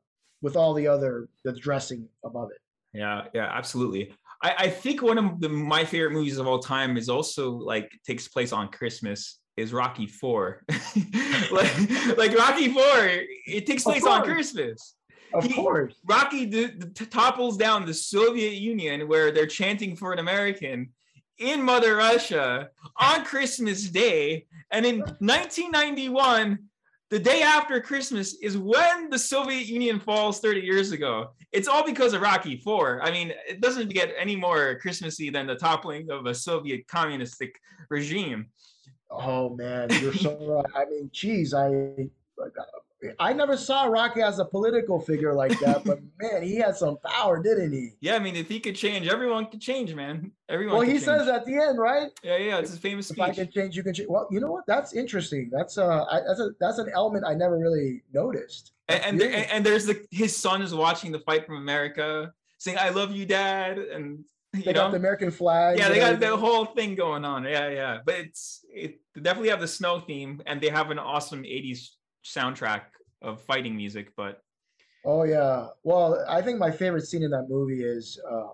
[0.42, 2.62] with all the other the dressing above it.
[2.98, 4.14] Yeah, yeah, absolutely.
[4.42, 7.92] I, I think one of the, my favorite movies of all time is also like
[8.06, 10.64] takes place on Christmas is Rocky Four.
[11.52, 13.10] like, like Rocky Four,
[13.48, 14.96] it takes place on Christmas.
[15.34, 20.12] Of he, course, Rocky d- d- topples down the Soviet Union where they're chanting for
[20.12, 20.90] an American
[21.38, 26.60] in Mother Russia on Christmas Day, and in 1991
[27.12, 31.32] the day after Christmas is when the Soviet Union falls 30 years ago.
[31.52, 33.02] It's all because of Rocky Four.
[33.04, 37.60] I mean, it doesn't get any more Christmassy than the toppling of a Soviet communistic
[37.90, 38.48] regime.
[39.10, 40.66] Oh man, you're so right.
[40.74, 41.68] I mean, geez, I
[43.20, 46.98] I never saw Rocky as a political figure like that, but man, he had some
[47.04, 47.92] power, didn't he?
[48.00, 50.32] Yeah, I mean, if he could change, everyone could change, man.
[50.50, 50.78] Everyone.
[50.78, 51.04] Well, he change.
[51.04, 52.10] says at the end, right?
[52.24, 53.30] Yeah, yeah, it's his famous if speech.
[53.30, 54.10] I can change, you can change.
[54.10, 54.66] Well, you know what?
[54.68, 55.50] That's interesting.
[55.52, 58.74] That's uh, I, that's a that's an element I never really noticed.
[58.88, 62.78] And and, there, and, there's the his son is watching the fight from America, saying
[62.80, 64.82] "I love you, Dad," and you they know?
[64.82, 65.80] got the American flag.
[65.80, 67.46] Yeah, they got the whole thing going on.
[67.46, 68.00] Yeah, yeah.
[68.06, 71.90] But it's it definitely have the snow theme, and they have an awesome '80s
[72.24, 72.82] soundtrack
[73.22, 74.42] of fighting music, but
[75.06, 75.68] oh yeah.
[75.84, 78.50] Well, I think my favorite scene in that movie is uh,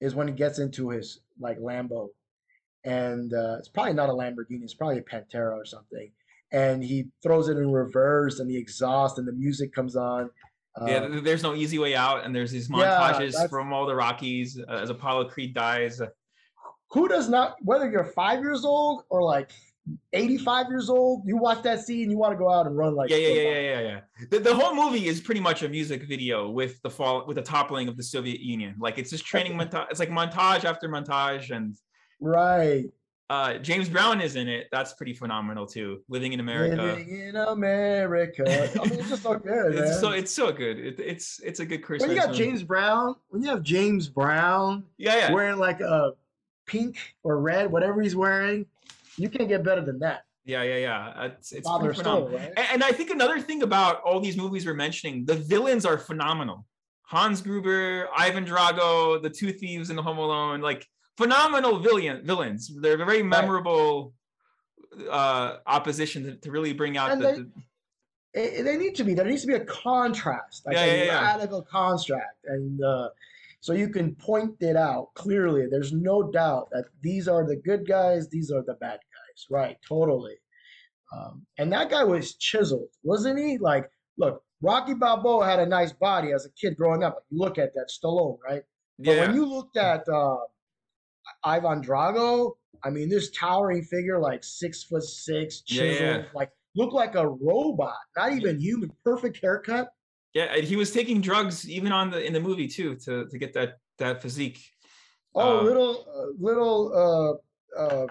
[0.00, 2.08] is when he gets into his like Lambo,
[2.84, 6.10] and uh, it's probably not a Lamborghini, it's probably a Pantera or something,
[6.52, 10.30] and he throws it in reverse, and the exhaust and the music comes on.
[10.80, 13.94] Uh, yeah, there's no easy way out, and there's these montages yeah, from all the
[13.94, 16.00] Rockies uh, as Apollo Creed dies.
[16.90, 19.50] Who does not, whether you're five years old or like
[20.12, 23.10] 85 years old, you watch that scene, you want to go out and run like
[23.10, 24.00] yeah, yeah, yeah, yeah, yeah, yeah.
[24.30, 27.42] The, the whole movie is pretty much a music video with the fall with the
[27.42, 28.74] toppling of the Soviet Union.
[28.78, 29.86] Like it's just training montage.
[29.90, 31.76] It's like montage after montage, and
[32.20, 32.84] right.
[33.30, 34.68] Uh, James Brown is in it.
[34.72, 36.02] That's pretty phenomenal too.
[36.08, 36.82] Living in America.
[36.82, 38.42] Living in America.
[38.48, 39.74] I mean, it's just so good.
[39.74, 40.00] it's man.
[40.00, 40.78] so it's so good.
[40.78, 42.08] It, it's it's a good Christmas.
[42.08, 42.44] When you got movie.
[42.44, 46.12] James Brown, when you have James Brown, yeah, yeah, wearing like a
[46.64, 48.64] pink or red, whatever he's wearing,
[49.18, 50.22] you can't get better than that.
[50.44, 51.26] Yeah, yeah, yeah.
[51.26, 52.52] It's it's Father right?
[52.56, 55.98] and, and I think another thing about all these movies we're mentioning, the villains are
[55.98, 56.64] phenomenal.
[57.02, 60.86] Hans Gruber, Ivan Drago, the two thieves in the Home Alone, like
[61.18, 62.70] phenomenal villain villains.
[62.80, 64.14] They're very memorable
[64.96, 65.08] right.
[65.08, 67.50] uh, opposition to, to, really bring out the,
[68.34, 69.14] they, the, they need to be.
[69.14, 71.70] There needs to be a contrast, like yeah, a yeah, radical yeah.
[71.70, 73.08] contrast, and uh,
[73.60, 75.66] so you can point it out clearly.
[75.70, 79.46] There's no doubt that these are the good guys, these are the bad guys.
[79.50, 80.36] Right, totally.
[81.16, 83.58] Um, and that guy was chiseled, wasn't he?
[83.58, 87.24] Like, look, Rocky Balboa had a nice body as a kid growing up.
[87.30, 88.62] You look at that Stallone, right?
[88.98, 89.20] But yeah.
[89.26, 90.36] when you looked at uh,
[91.44, 92.52] Ivan Drago,
[92.84, 96.24] I mean, this towering figure, like six foot six, chiseled, yeah.
[96.34, 98.90] like looked like a robot, not even human.
[99.04, 99.88] Perfect haircut.
[100.34, 103.52] Yeah, he was taking drugs even on the in the movie too to to get
[103.54, 104.60] that that physique.
[105.34, 107.40] Oh, uh, little uh, little
[107.76, 108.06] uh, uh,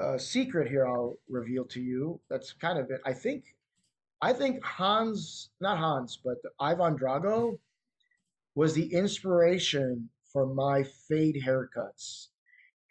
[0.00, 2.20] uh, secret here I'll reveal to you.
[2.30, 3.00] That's kind of it.
[3.04, 3.44] I think
[4.22, 7.58] I think Hans, not Hans, but Ivan Drago
[8.54, 12.28] was the inspiration for my fade haircuts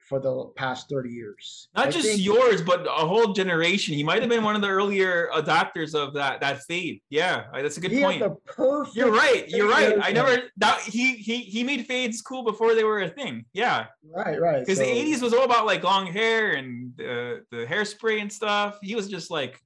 [0.07, 1.67] for the past 30 years.
[1.75, 3.95] Not I just think- yours, but a whole generation.
[3.95, 7.01] He might have been one of the earlier adopters of that that fade.
[7.09, 8.19] Yeah, that's a good he point.
[8.21, 8.95] the perfect.
[8.95, 9.49] You're right.
[9.49, 9.97] You're right.
[10.01, 13.45] I never that he he he made fades cool before they were a thing.
[13.53, 14.59] Yeah, Right, right.
[14.59, 18.31] because so- the '80s was all about like long hair and uh, the hairspray and
[18.31, 18.77] stuff.
[18.83, 19.59] He was just like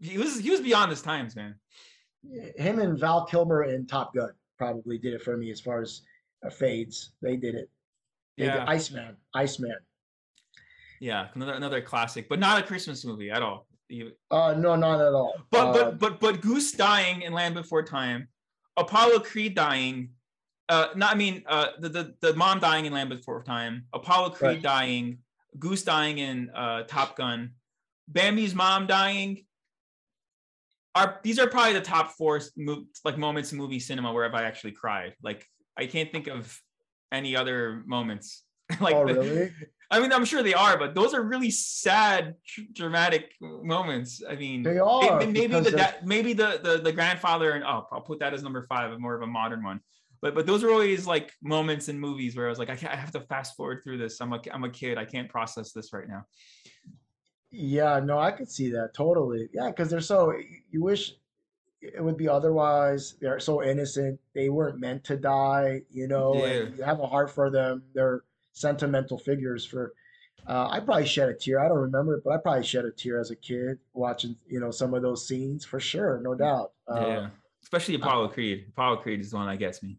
[0.00, 1.54] he was he was beyond his times, man.
[2.56, 6.00] him and Val Kilmer in Top Gun probably did it for me as far as
[6.44, 7.12] uh, fades.
[7.20, 7.70] They did it.
[8.36, 8.64] Yeah.
[8.68, 9.76] Iceman, Iceman.
[11.00, 13.66] Yeah, another another classic, but not a Christmas movie at all.
[14.30, 15.34] Uh, no, not at all.
[15.50, 18.28] But Uh, but but but Goose dying in Land Before Time,
[18.76, 20.10] Apollo Creed dying,
[20.68, 24.30] uh, not I mean uh the the, the mom dying in Land Before Time, Apollo
[24.30, 24.62] Creed Right.
[24.62, 25.18] dying,
[25.58, 27.52] Goose dying in uh Top Gun,
[28.08, 29.44] Bambi's mom dying.
[30.94, 34.34] Are these are probably the top four mo- like moments in movie cinema where have
[34.34, 35.14] I actually cried?
[35.22, 35.46] Like
[35.76, 36.58] I can't think of
[37.12, 38.44] any other moments.
[38.80, 39.52] like oh, really?
[39.90, 42.34] I mean, I'm sure they are, but those are really sad,
[42.72, 44.20] dramatic moments.
[44.28, 45.18] I mean, They are.
[45.20, 48.42] may- maybe the da- maybe the, the the grandfather and oh, I'll put that as
[48.42, 49.80] number five, more of a modern one.
[50.20, 52.92] But but those are always like moments in movies where I was like, I, can't,
[52.92, 54.20] I have to fast forward through this.
[54.20, 54.98] I'm a I'm a kid.
[54.98, 56.24] I can't process this right now.
[57.52, 59.48] Yeah, no, I could see that totally.
[59.52, 60.32] Yeah, because they're so,
[60.70, 61.12] you wish
[61.82, 63.14] it would be otherwise.
[63.20, 64.18] They're so innocent.
[64.34, 66.76] They weren't meant to die, you know, and Yeah.
[66.76, 67.82] you have a heart for them.
[67.94, 69.92] They're sentimental figures for,
[70.46, 71.60] uh, I probably shed a tear.
[71.60, 74.60] I don't remember it, but I probably shed a tear as a kid watching, you
[74.60, 76.72] know, some of those scenes for sure, no doubt.
[76.88, 77.28] Uh, yeah,
[77.62, 78.66] especially Apollo Creed.
[78.70, 79.98] Apollo Creed is the one that gets me.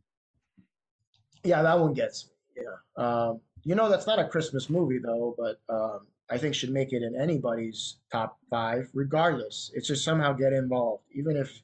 [1.44, 2.64] Yeah, that one gets me.
[2.64, 3.04] Yeah.
[3.04, 6.94] Um, you know, that's not a Christmas movie though, but um, I think should make
[6.94, 9.72] it in anybody's top five, regardless.
[9.76, 11.62] It's just somehow get involved, even if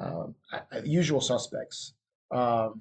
[0.00, 0.34] um,
[0.84, 1.94] usual suspects.
[2.30, 2.80] Um,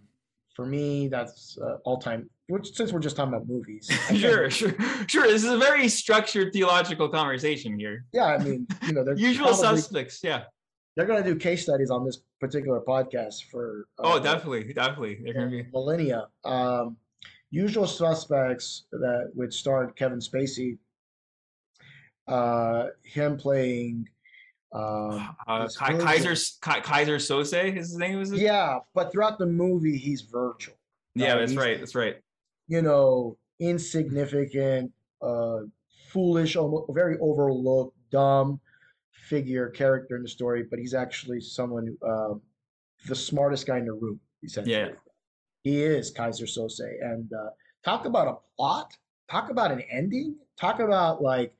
[0.55, 2.29] for me, that's uh, all time.
[2.47, 4.75] Which since we're just talking about movies, sure, sure,
[5.07, 5.23] sure.
[5.27, 8.05] This is a very structured theological conversation here.
[8.13, 10.19] Yeah, I mean, you know, they're Usual probably- suspects.
[10.23, 10.43] Yeah.
[10.95, 13.87] They're going to do case studies on this particular podcast for.
[13.97, 15.19] Oh, uh, definitely, definitely.
[15.23, 15.65] They're gonna be.
[15.73, 16.27] millennia.
[16.45, 16.97] Um,
[17.49, 20.77] Usual Suspects that which starred Kevin Spacey.
[22.27, 24.07] Uh, him playing.
[24.73, 28.39] Um, Uh, Kaiser Kai- Keyser Söze, is his name was it?
[28.39, 30.73] yeah, but throughout the movie, he's Virgil.
[31.15, 31.79] yeah, Uh, that's he's- right.
[31.79, 32.15] That's right.
[32.67, 35.59] You know, insignificant, uh,
[36.09, 38.59] foolish, almost very overlooked, dumb
[39.11, 42.41] figure character in the story, but he's actually someone who, um,
[43.07, 44.19] the smartest guy in the room.
[44.43, 44.91] Essentially, Yeah.
[45.63, 46.81] he is Keyser Söze.
[47.01, 47.49] And uh,
[47.85, 48.97] talk about a plot.
[49.29, 50.35] Talk about an ending.
[50.59, 51.55] Talk about like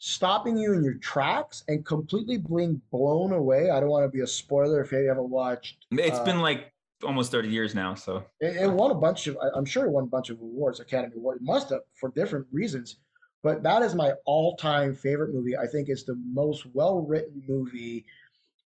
[0.00, 3.70] stopping you in your tracks and completely being blown away.
[3.70, 5.86] I don't want to be a spoiler if you haven't watched.
[5.92, 6.72] It's uh, been like
[7.04, 9.36] almost 30 years now, so It, it won a bunch of.
[9.54, 11.36] I'm sure it won a bunch of awards, Academy Award.
[11.36, 12.96] It must have for different reasons.
[13.42, 15.56] But that is my all-time favorite movie.
[15.56, 18.04] I think it's the most well-written movie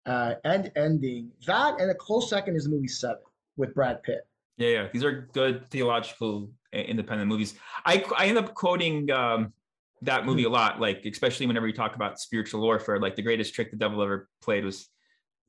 [0.06, 1.32] uh, and ending.
[1.48, 3.18] That and a close second is the movie Seven
[3.56, 4.28] with Brad Pitt.
[4.58, 4.88] yeah, yeah.
[4.92, 7.56] These are good theological independent movies.
[7.86, 9.54] I I end up quoting um,
[10.04, 10.50] that movie Hmm.
[10.50, 13.00] a lot, like especially whenever you talk about spiritual warfare.
[13.00, 14.88] Like the greatest trick the devil ever played was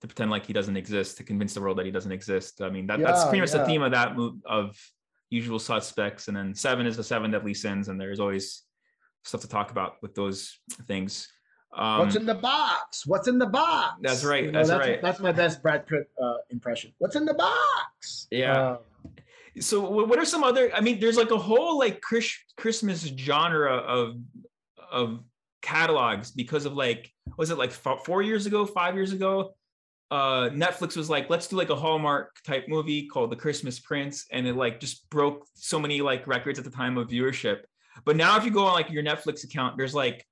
[0.00, 2.62] to pretend like he doesn't exist, to convince the world that he doesn't exist.
[2.62, 4.76] I mean, that, that's pretty much the theme of that move of
[5.28, 8.62] Usual Suspects, and then Seven is the seven deadly sins, and there's always
[9.22, 10.58] stuff to talk about with those
[10.88, 11.28] things.
[11.76, 13.06] Um, What's in the box?
[13.06, 13.98] What's in the box?
[14.02, 15.00] That's right, that's right.
[15.00, 16.92] That's my best Brad Pitt uh, impression.
[16.98, 18.26] What's in the box?
[18.32, 18.60] Yeah.
[18.60, 18.78] Uh,
[19.58, 23.74] so what are some other i mean there's like a whole like Chris, christmas genre
[23.74, 24.16] of
[24.90, 25.20] of
[25.62, 29.54] catalogs because of like was it like four years ago five years ago?
[30.10, 34.26] Uh netflix was like let's do like a hallmark type movie called the christmas prince
[34.32, 37.60] and it like just broke so many like records at the time of viewership.
[38.04, 40.26] But now if you go on like your netflix account there's like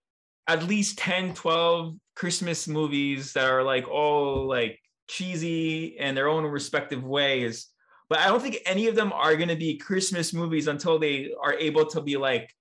[0.49, 6.45] at least 10 12 christmas movies that are like all like cheesy in their own
[6.45, 7.69] respective ways
[8.09, 11.33] but I don't think any of them are going to be Christmas movies until they
[11.41, 12.55] are able to be like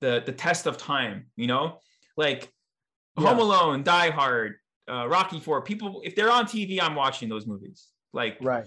[0.00, 1.78] the the test of time, you know,
[2.16, 2.52] like
[3.16, 4.56] Home Alone, Die Hard,
[4.90, 5.62] uh, Rocky Four.
[5.62, 7.88] People, if they're on TV, I'm watching those movies.
[8.12, 8.66] Like, right.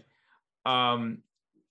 [0.65, 1.19] um,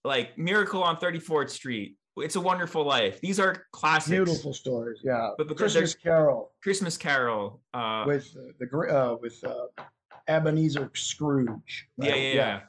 [0.05, 3.21] like Miracle on 34th Street, It's a Wonderful Life.
[3.21, 4.11] These are classics.
[4.11, 5.01] Beautiful stories.
[5.03, 5.31] Yeah.
[5.39, 7.61] But- they're- Christmas Carol Christmas Carol.
[7.73, 9.67] Uh, with uh, the uh, with uh,
[10.29, 11.89] Ebenezer Scrooge.
[11.97, 12.21] yeah, right?
[12.21, 12.61] yeah, yeah.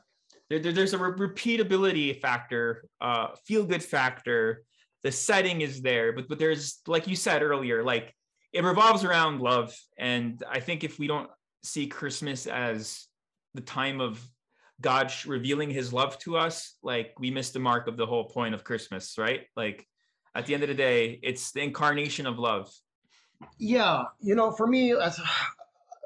[0.53, 4.63] There, there- there's a re- repeatability factor, uh, feel good factor.
[5.03, 8.13] The setting is there, but but there's like you said earlier, like
[8.53, 11.29] it revolves around love, and I think if we don't
[11.63, 13.07] see Christmas as
[13.55, 14.23] the time of
[14.79, 18.53] God revealing His love to us, like we miss the mark of the whole point
[18.53, 19.41] of Christmas, right?
[19.57, 19.85] Like
[20.35, 22.71] at the end of the day, it's the incarnation of love.
[23.57, 25.19] Yeah, you know, for me, as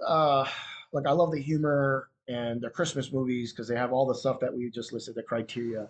[0.07, 0.45] uh,
[0.93, 4.39] like I love the humor and the Christmas movies because they have all the stuff
[4.39, 5.88] that we just listed, the criteria.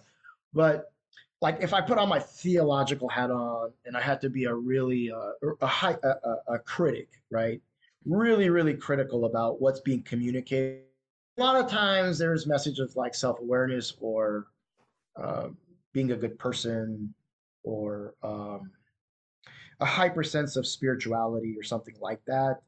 [0.53, 0.91] But
[1.41, 4.53] like if I put on my theological hat on and I had to be a
[4.53, 5.31] really uh,
[5.61, 7.61] a high a, a, a critic, right?
[8.05, 10.83] Really, really critical about what's being communicated.
[11.37, 14.47] A lot of times there's messages like self awareness or
[15.15, 15.49] uh,
[15.93, 17.13] being a good person
[17.63, 18.71] or um,
[19.79, 22.61] a hyper sense of spirituality or something like that.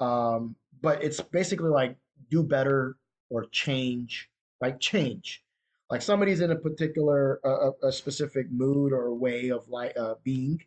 [0.00, 1.96] Um, but it's basically like
[2.30, 2.96] do better
[3.30, 4.28] or change,
[4.60, 4.78] right?
[4.78, 5.42] Change.
[5.90, 10.62] Like somebody's in a particular, uh, a specific mood or way of like uh, being,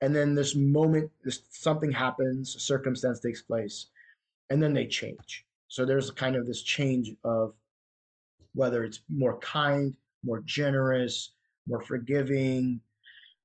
[0.00, 3.86] and then this moment, this something happens, a circumstance takes place,
[4.48, 5.44] and then they change.
[5.68, 7.54] So there's kind of this change of
[8.54, 9.94] whether it's more kind,
[10.24, 11.32] more generous,
[11.68, 12.80] more forgiving,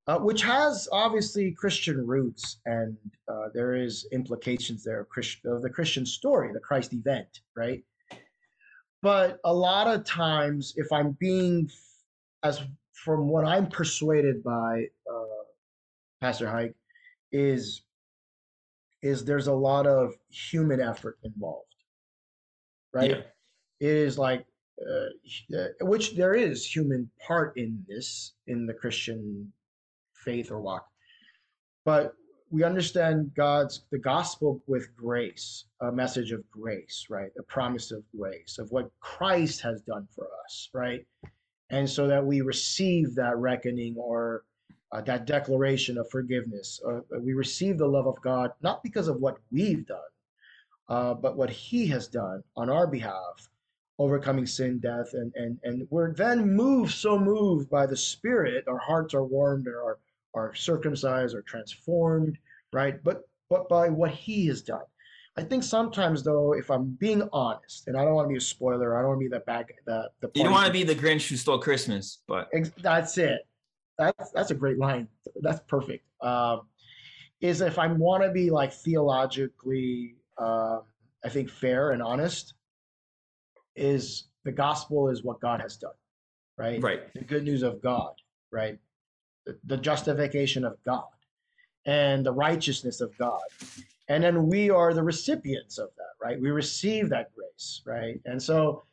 [0.07, 2.95] uh, which has obviously Christian roots, and
[3.27, 7.83] uh, there is implications there of, Christ- of the Christian story, the Christ event, right?
[9.01, 11.69] But a lot of times, if I'm being,
[12.43, 12.61] as
[12.93, 15.43] from what I'm persuaded by uh,
[16.21, 16.73] Pastor Haig,
[17.31, 17.81] is
[19.01, 21.75] is there's a lot of human effort involved,
[22.93, 23.11] right?
[23.11, 23.21] Yeah.
[23.79, 24.45] It is like
[24.81, 29.51] uh, uh, which there is human part in this in the Christian
[30.25, 30.85] faith or walk,
[31.85, 32.13] but
[32.51, 37.31] we understand God's the gospel with grace, a message of grace, right?
[37.39, 41.05] A promise of grace of what Christ has done for us, right?
[41.69, 44.43] And so that we receive that reckoning or
[44.91, 46.79] uh, that declaration of forgiveness.
[46.87, 50.11] Uh, we receive the love of God not because of what we've done,
[50.87, 53.49] uh, but what He has done on our behalf
[53.97, 58.77] overcoming sin, death, and and and we're then moved, so moved by the Spirit, our
[58.77, 59.99] hearts are warmed, and are
[60.35, 62.37] are circumcised, or transformed,
[62.71, 63.03] right?
[63.03, 64.83] But but by what He has done.
[65.37, 68.41] I think sometimes though, if I'm being honest, and I don't want to be a
[68.41, 70.29] spoiler, I don't want to be the bad the the.
[70.35, 72.49] You don't want to be the Grinch who stole Christmas, but
[72.81, 73.41] that's it.
[73.97, 75.07] That's that's a great line.
[75.41, 76.05] That's perfect.
[76.21, 76.61] Um,
[77.41, 80.79] is if I want to be like theologically, uh,
[81.23, 82.53] I think fair and honest,
[83.75, 85.91] is the gospel is what God has done,
[86.57, 86.81] right?
[86.81, 87.13] Right.
[87.13, 88.13] The good news of God,
[88.51, 88.79] right?
[89.65, 91.05] The, justification of God
[91.85, 93.41] and the righteousness of God.
[94.07, 96.39] And then we are the recipients of that, right?
[96.39, 98.19] We receive that grace, right?
[98.25, 98.83] And so,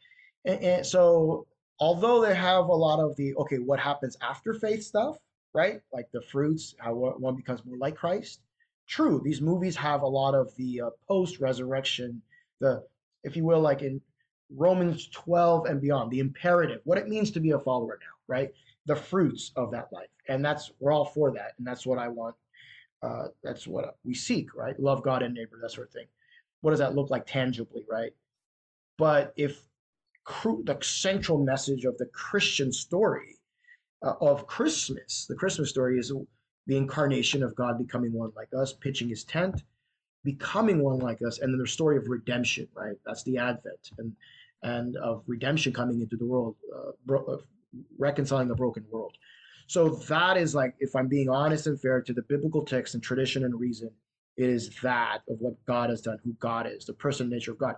[0.44, 1.46] and, and so
[1.80, 5.16] although they have a lot of the okay, what happens after faith stuff,
[5.54, 5.80] right?
[5.92, 8.40] Like the fruits, how one becomes more like Christ.
[8.86, 12.20] True, these movies have a lot of the uh, post-resurrection,
[12.60, 12.82] the
[13.24, 14.00] if you will, like in
[14.54, 18.52] Romans 12 and beyond, the imperative, what it means to be a follower now, right?
[18.86, 20.08] The fruits of that life.
[20.28, 21.52] And that's, we're all for that.
[21.58, 22.34] And that's what I want.
[23.02, 24.78] Uh, that's what we seek, right?
[24.78, 26.06] Love God and neighbor, that sort of thing.
[26.60, 28.12] What does that look like tangibly, right?
[28.98, 29.60] But if
[30.24, 33.38] the central message of the Christian story
[34.02, 36.12] uh, of Christmas, the Christmas story is
[36.66, 39.62] the incarnation of God becoming one like us, pitching his tent,
[40.22, 42.96] becoming one like us, and then the story of redemption, right?
[43.04, 43.90] That's the Advent.
[43.98, 44.14] And
[44.62, 47.42] and of redemption coming into the world, uh, bro-
[47.98, 49.16] reconciling a broken world.
[49.66, 53.02] So that is like, if I'm being honest and fair to the biblical text and
[53.02, 53.90] tradition and reason,
[54.36, 57.58] it is that of what God has done, who God is, the person nature of
[57.58, 57.76] God.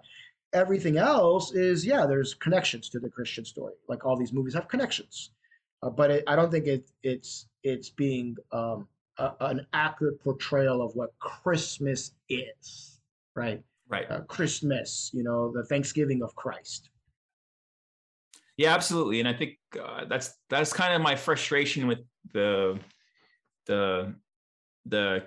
[0.52, 3.74] Everything else is, yeah, there's connections to the Christian story.
[3.88, 5.30] Like all these movies have connections,
[5.82, 8.86] uh, but it, I don't think it, it's it's being um,
[9.18, 13.00] a, an accurate portrayal of what Christmas is,
[13.34, 13.62] right?
[13.88, 16.90] right uh, christmas you know the thanksgiving of christ
[18.56, 21.98] yeah absolutely and i think uh, that's that's kind of my frustration with
[22.32, 22.78] the
[23.66, 24.14] the
[24.86, 25.22] the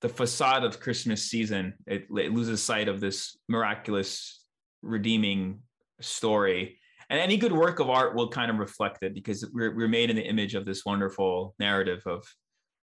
[0.00, 1.74] the facade of christmas season.
[1.86, 4.44] It, it loses sight of this miraculous
[4.82, 5.60] redeeming
[6.00, 6.78] story
[7.10, 10.10] and any good work of art will kind of reflect it because we're, we're made
[10.10, 12.24] in the image of this wonderful narrative of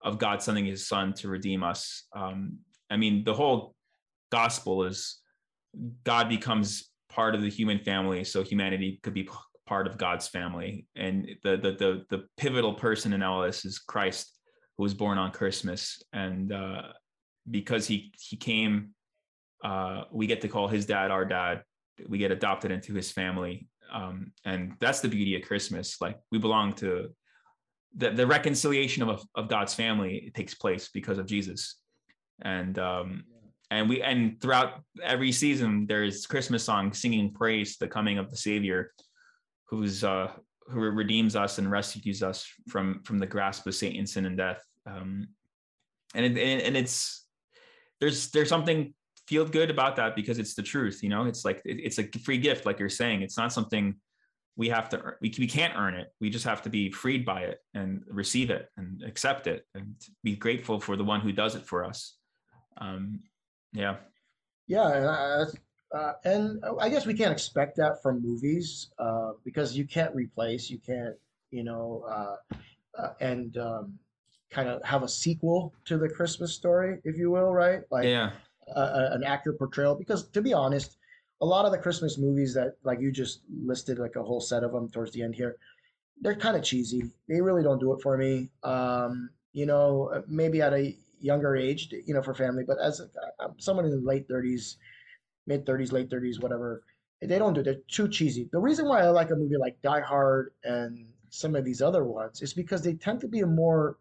[0.04, 2.06] of god sending his son to redeem us.
[2.14, 2.58] Um,
[2.90, 3.74] i mean the whole
[4.30, 5.18] gospel is
[6.04, 9.28] God becomes part of the human family, so humanity could be
[9.66, 10.86] part of God's family.
[10.96, 14.38] And the the the, the pivotal person in all this is Christ,
[14.76, 16.82] who was born on Christmas, and uh,
[17.50, 18.90] because he he came,
[19.64, 21.62] uh, we get to call his dad our dad.
[22.08, 26.00] We get adopted into his family, um, and that's the beauty of Christmas.
[26.00, 27.10] Like we belong to
[27.96, 31.76] the, the reconciliation of, of God's family takes place because of Jesus.
[32.42, 33.24] And um,
[33.72, 38.36] and we and throughout every season there's christmas songs singing praise the coming of the
[38.36, 38.92] savior
[39.68, 40.30] who's uh
[40.68, 44.64] who redeems us and rescues us from from the grasp of Satan, sin, and death.
[44.86, 45.28] Um,
[46.14, 47.26] and it, and it's
[48.00, 48.94] there's there's something
[49.26, 51.02] feel good about that because it's the truth.
[51.02, 53.22] You know, it's like it, it's a free gift, like you're saying.
[53.22, 53.94] It's not something
[54.56, 57.40] we have to we, we can't earn it we just have to be freed by
[57.40, 61.54] it and receive it and accept it and be grateful for the one who does
[61.54, 62.18] it for us
[62.76, 63.18] um
[63.72, 63.96] yeah
[64.66, 65.44] yeah
[65.92, 70.70] uh, and I guess we can't expect that from movies uh, because you can't replace,
[70.70, 71.16] you can't,
[71.50, 72.56] you know, uh,
[72.98, 73.98] uh and um,
[74.50, 77.82] kind of have a sequel to the Christmas story, if you will, right?
[77.90, 78.30] Like, yeah,
[78.74, 79.94] an accurate portrayal.
[79.94, 80.96] Because to be honest,
[81.42, 84.64] a lot of the Christmas movies that, like you just listed, like a whole set
[84.64, 85.56] of them towards the end here,
[86.22, 87.10] they're kind of cheesy.
[87.28, 88.48] They really don't do it for me.
[88.62, 93.08] Um, you know, maybe at a younger age, you know, for family, but as a,
[93.58, 94.76] someone in the late 30s,
[95.46, 96.82] mid 30s, late 30s, whatever.
[97.20, 97.64] They don't do it.
[97.64, 98.48] They're too cheesy.
[98.50, 102.04] The reason why I like a movie like Die Hard and some of these other
[102.04, 103.96] ones is because they tend to be a more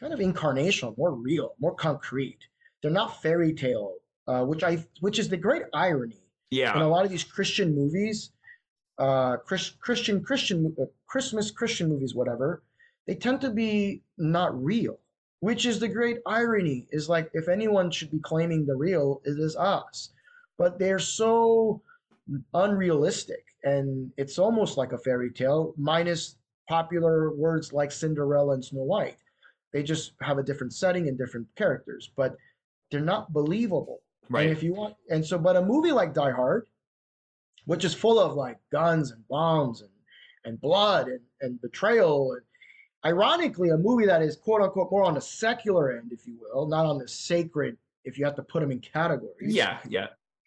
[0.00, 2.38] kind of incarnational, more real, more concrete.
[2.82, 3.94] They're not fairy tale,
[4.26, 6.22] uh, which I which is the great irony.
[6.50, 6.74] Yeah.
[6.76, 8.32] In a lot of these Christian movies,
[8.98, 12.62] uh, Chris, Christian Christian uh, Christmas Christian movies, whatever,
[13.06, 14.98] they tend to be not real.
[15.44, 16.86] Which is the great irony.
[16.90, 20.10] Is like if anyone should be claiming the real, it is us.
[20.56, 21.82] But they're so
[22.54, 26.36] unrealistic and it's almost like a fairy tale minus
[26.66, 29.18] popular words like cinderella and snow white.
[29.74, 32.36] They just have a different setting and different characters but
[32.90, 34.00] they're not believable.
[34.30, 34.44] Right.
[34.44, 36.66] and if you want and so but a movie like die hard
[37.66, 39.90] which is full of like guns and bombs and
[40.46, 42.42] and blood and, and betrayal and
[43.04, 46.66] ironically a movie that is quote unquote more on the secular end if you will
[46.66, 50.06] not on the sacred if you have to put them in categories yeah yeah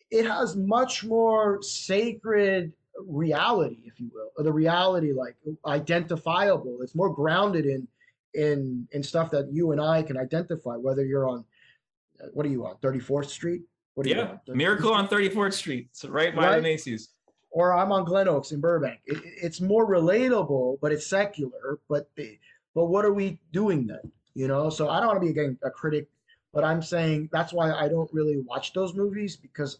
[0.10, 2.72] it has much more sacred
[3.05, 5.36] reality, if you will, or the reality like
[5.66, 6.80] identifiable.
[6.82, 7.88] It's more grounded in
[8.34, 10.76] in in stuff that you and I can identify.
[10.76, 11.45] Whether you're on,
[12.34, 13.64] what are you on, Thirty Fourth Street?
[13.95, 14.58] What are yeah, you on?
[14.58, 16.55] Miracle on Thirty Fourth Street, so right by right?
[16.58, 17.10] the Macy's.
[17.58, 18.99] Or I'm on Glenoaks in Burbank.
[19.08, 21.80] It, it's more relatable, but it's secular.
[21.89, 22.38] But the,
[22.76, 24.12] but what are we doing then?
[24.36, 26.08] You know, so I don't want to be again a critic,
[26.53, 29.80] but I'm saying that's why I don't really watch those movies because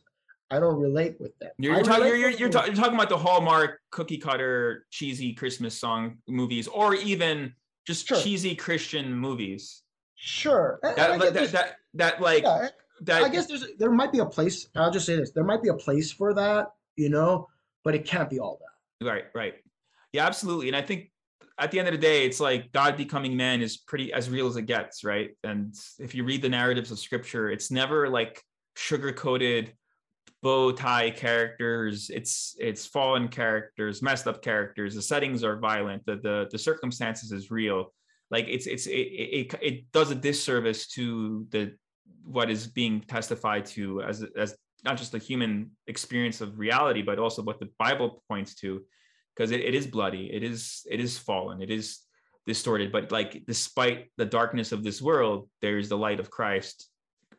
[0.50, 1.52] I don't relate with them.
[1.60, 6.18] You're, talking, you're, you're, you're, you're, talking about the Hallmark cookie cutter cheesy Christmas song
[6.28, 7.54] movies, or even
[7.86, 8.20] just sure.
[8.20, 9.84] cheesy Christian movies.
[10.16, 10.80] Sure.
[10.82, 12.70] That, that, that, that, that, like yeah,
[13.02, 13.22] that.
[13.22, 14.68] I guess there's there might be a place.
[14.76, 17.48] I'll just say this: there might be a place for that, you know,
[17.84, 19.06] but it can't be all that.
[19.06, 19.26] Right.
[19.34, 19.56] Right.
[20.14, 20.26] Yeah.
[20.26, 20.68] Absolutely.
[20.68, 21.12] And I think
[21.60, 24.48] at the end of the day, it's like God becoming man is pretty as real
[24.48, 25.32] as it gets, right?
[25.44, 28.42] And if you read the narratives of Scripture, it's never like
[28.76, 29.74] sugar coated
[30.44, 36.16] bow tie characters it's it's fallen characters messed up characters the settings are violent the
[36.18, 37.92] the, the circumstances is real
[38.30, 41.74] like it's it's it, it, it does a disservice to the
[42.24, 44.56] what is being testified to as as
[44.88, 48.82] not just the human experience of reality but also what the bible points to
[49.36, 52.00] because it, it is bloody it is it is fallen it is
[52.48, 52.94] distorted.
[52.94, 56.90] But like despite the darkness of this world there's the light of christ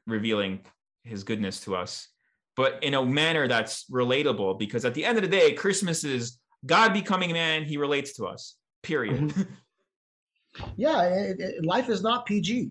[0.07, 0.61] revealing
[1.05, 2.09] his goodness to us
[2.57, 6.39] but in a manner that's relatable because at the end of the day christmas is
[6.67, 9.21] god becoming man he relates to us period.
[9.21, 10.65] Mm-hmm.
[10.77, 12.71] yeah it, it, life is not pg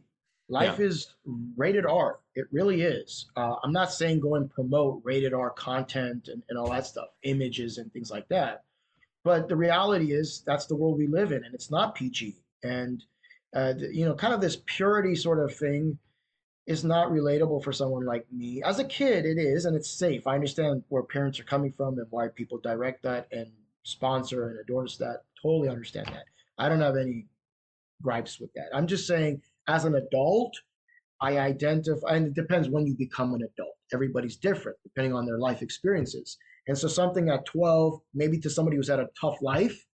[0.49, 0.85] life yeah.
[0.85, 1.13] is
[1.55, 6.29] rated r it really is uh, i'm not saying go and promote rated r content
[6.29, 8.63] and, and all that stuff images and things like that
[9.23, 13.03] but the reality is that's the world we live in and it's not pg and
[13.55, 15.97] uh, you know kind of this purity sort of thing
[16.67, 18.61] is not relatable for someone like me.
[18.61, 20.27] As a kid, it is, and it's safe.
[20.27, 23.47] I understand where parents are coming from and why people direct that and
[23.83, 25.23] sponsor and endorse that.
[25.41, 26.25] Totally understand that.
[26.57, 27.25] I don't have any
[28.01, 28.67] gripes with that.
[28.73, 30.55] I'm just saying, as an adult,
[31.21, 33.75] I identify, and it depends when you become an adult.
[33.93, 36.37] Everybody's different depending on their life experiences.
[36.67, 39.85] And so, something at 12, maybe to somebody who's had a tough life,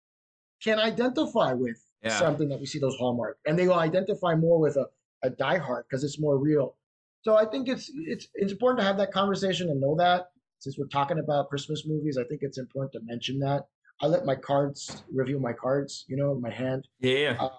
[0.62, 2.18] can identify with yeah.
[2.18, 4.86] something that we see those hallmark, and they will identify more with a
[5.22, 6.76] a diehard because it's more real.
[7.22, 10.76] So I think it's it's it's important to have that conversation and know that since
[10.78, 13.66] we're talking about Christmas movies, I think it's important to mention that.
[14.00, 16.88] I let my cards review my cards, you know, my hand.
[17.00, 17.36] Yeah.
[17.38, 17.50] Uh,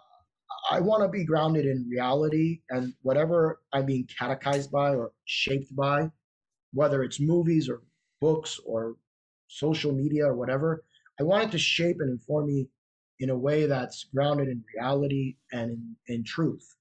[0.72, 5.76] I want to be grounded in reality and whatever I'm being catechized by or shaped
[5.76, 6.10] by,
[6.74, 7.82] whether it's movies or
[8.22, 8.96] books or
[9.48, 10.84] social media or whatever.
[11.20, 12.68] I want it to shape and inform me
[13.20, 16.76] in a way that's grounded in reality and in, in truth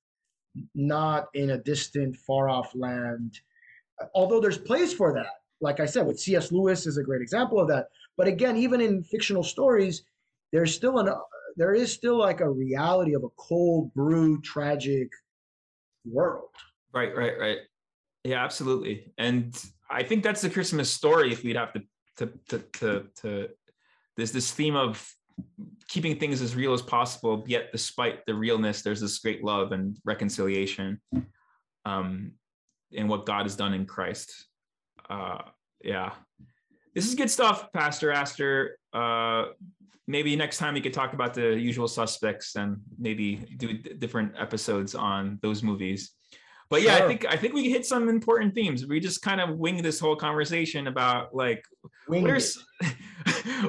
[0.74, 3.40] not in a distant, far off land.
[4.14, 5.26] Although there's place for that.
[5.60, 6.50] Like I said, with C.S.
[6.50, 7.86] Lewis is a great example of that.
[8.16, 10.02] But again, even in fictional stories,
[10.52, 11.08] there's still an
[11.56, 15.08] there is still like a reality of a cold brew tragic
[16.04, 16.50] world.
[16.92, 17.58] Right, right, right.
[18.24, 19.12] Yeah, absolutely.
[19.18, 19.56] And
[19.90, 21.32] I think that's the Christmas story.
[21.32, 21.82] If we'd have to
[22.18, 23.48] to to to, to
[24.16, 25.04] there's this theme of
[25.88, 29.98] keeping things as real as possible, yet despite the realness, there's this great love and
[30.04, 31.00] reconciliation
[31.84, 32.32] um,
[32.90, 34.46] in what God has done in Christ.
[35.08, 35.38] Uh,
[35.82, 36.12] yeah,
[36.94, 38.78] this is good stuff, Pastor Astor.
[38.92, 39.46] Uh,
[40.06, 44.94] maybe next time we could talk about the usual suspects and maybe do different episodes
[44.94, 46.12] on those movies.
[46.68, 47.04] But yeah, sure.
[47.04, 48.86] I think I think we hit some important themes.
[48.86, 51.62] We just kind of wing this whole conversation about like
[52.06, 52.40] what are,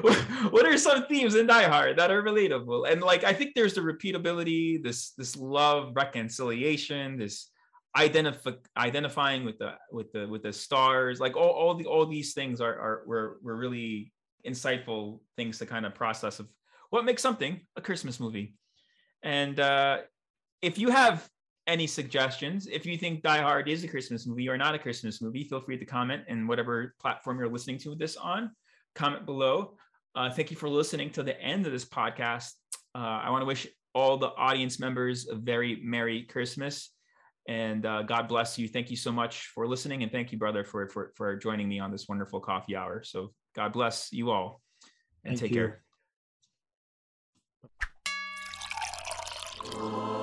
[0.50, 2.90] what are some themes in Die Hard that are relatable?
[2.90, 7.50] And like I think there's the repeatability, this this love, reconciliation, this
[7.96, 12.34] identify identifying with the with the with the stars, like all, all the all these
[12.34, 14.12] things are are were were really
[14.46, 16.48] insightful things to kind of process of
[16.90, 18.54] what makes something a Christmas movie.
[19.22, 19.98] And uh,
[20.60, 21.28] if you have
[21.66, 25.22] any suggestions, if you think Die Hard is a Christmas movie or not a Christmas
[25.22, 28.50] movie, feel free to comment in whatever platform you're listening to this on.
[28.94, 29.76] Comment below.
[30.14, 32.52] Uh, thank you for listening to the end of this podcast.
[32.94, 36.90] Uh, I want to wish all the audience members a very Merry Christmas
[37.46, 38.68] and uh, God bless you.
[38.68, 40.02] Thank you so much for listening.
[40.02, 43.02] And thank you, brother, for, for, for joining me on this wonderful coffee hour.
[43.04, 44.62] So God bless you all
[45.24, 45.72] and thank take you.
[49.72, 50.13] care.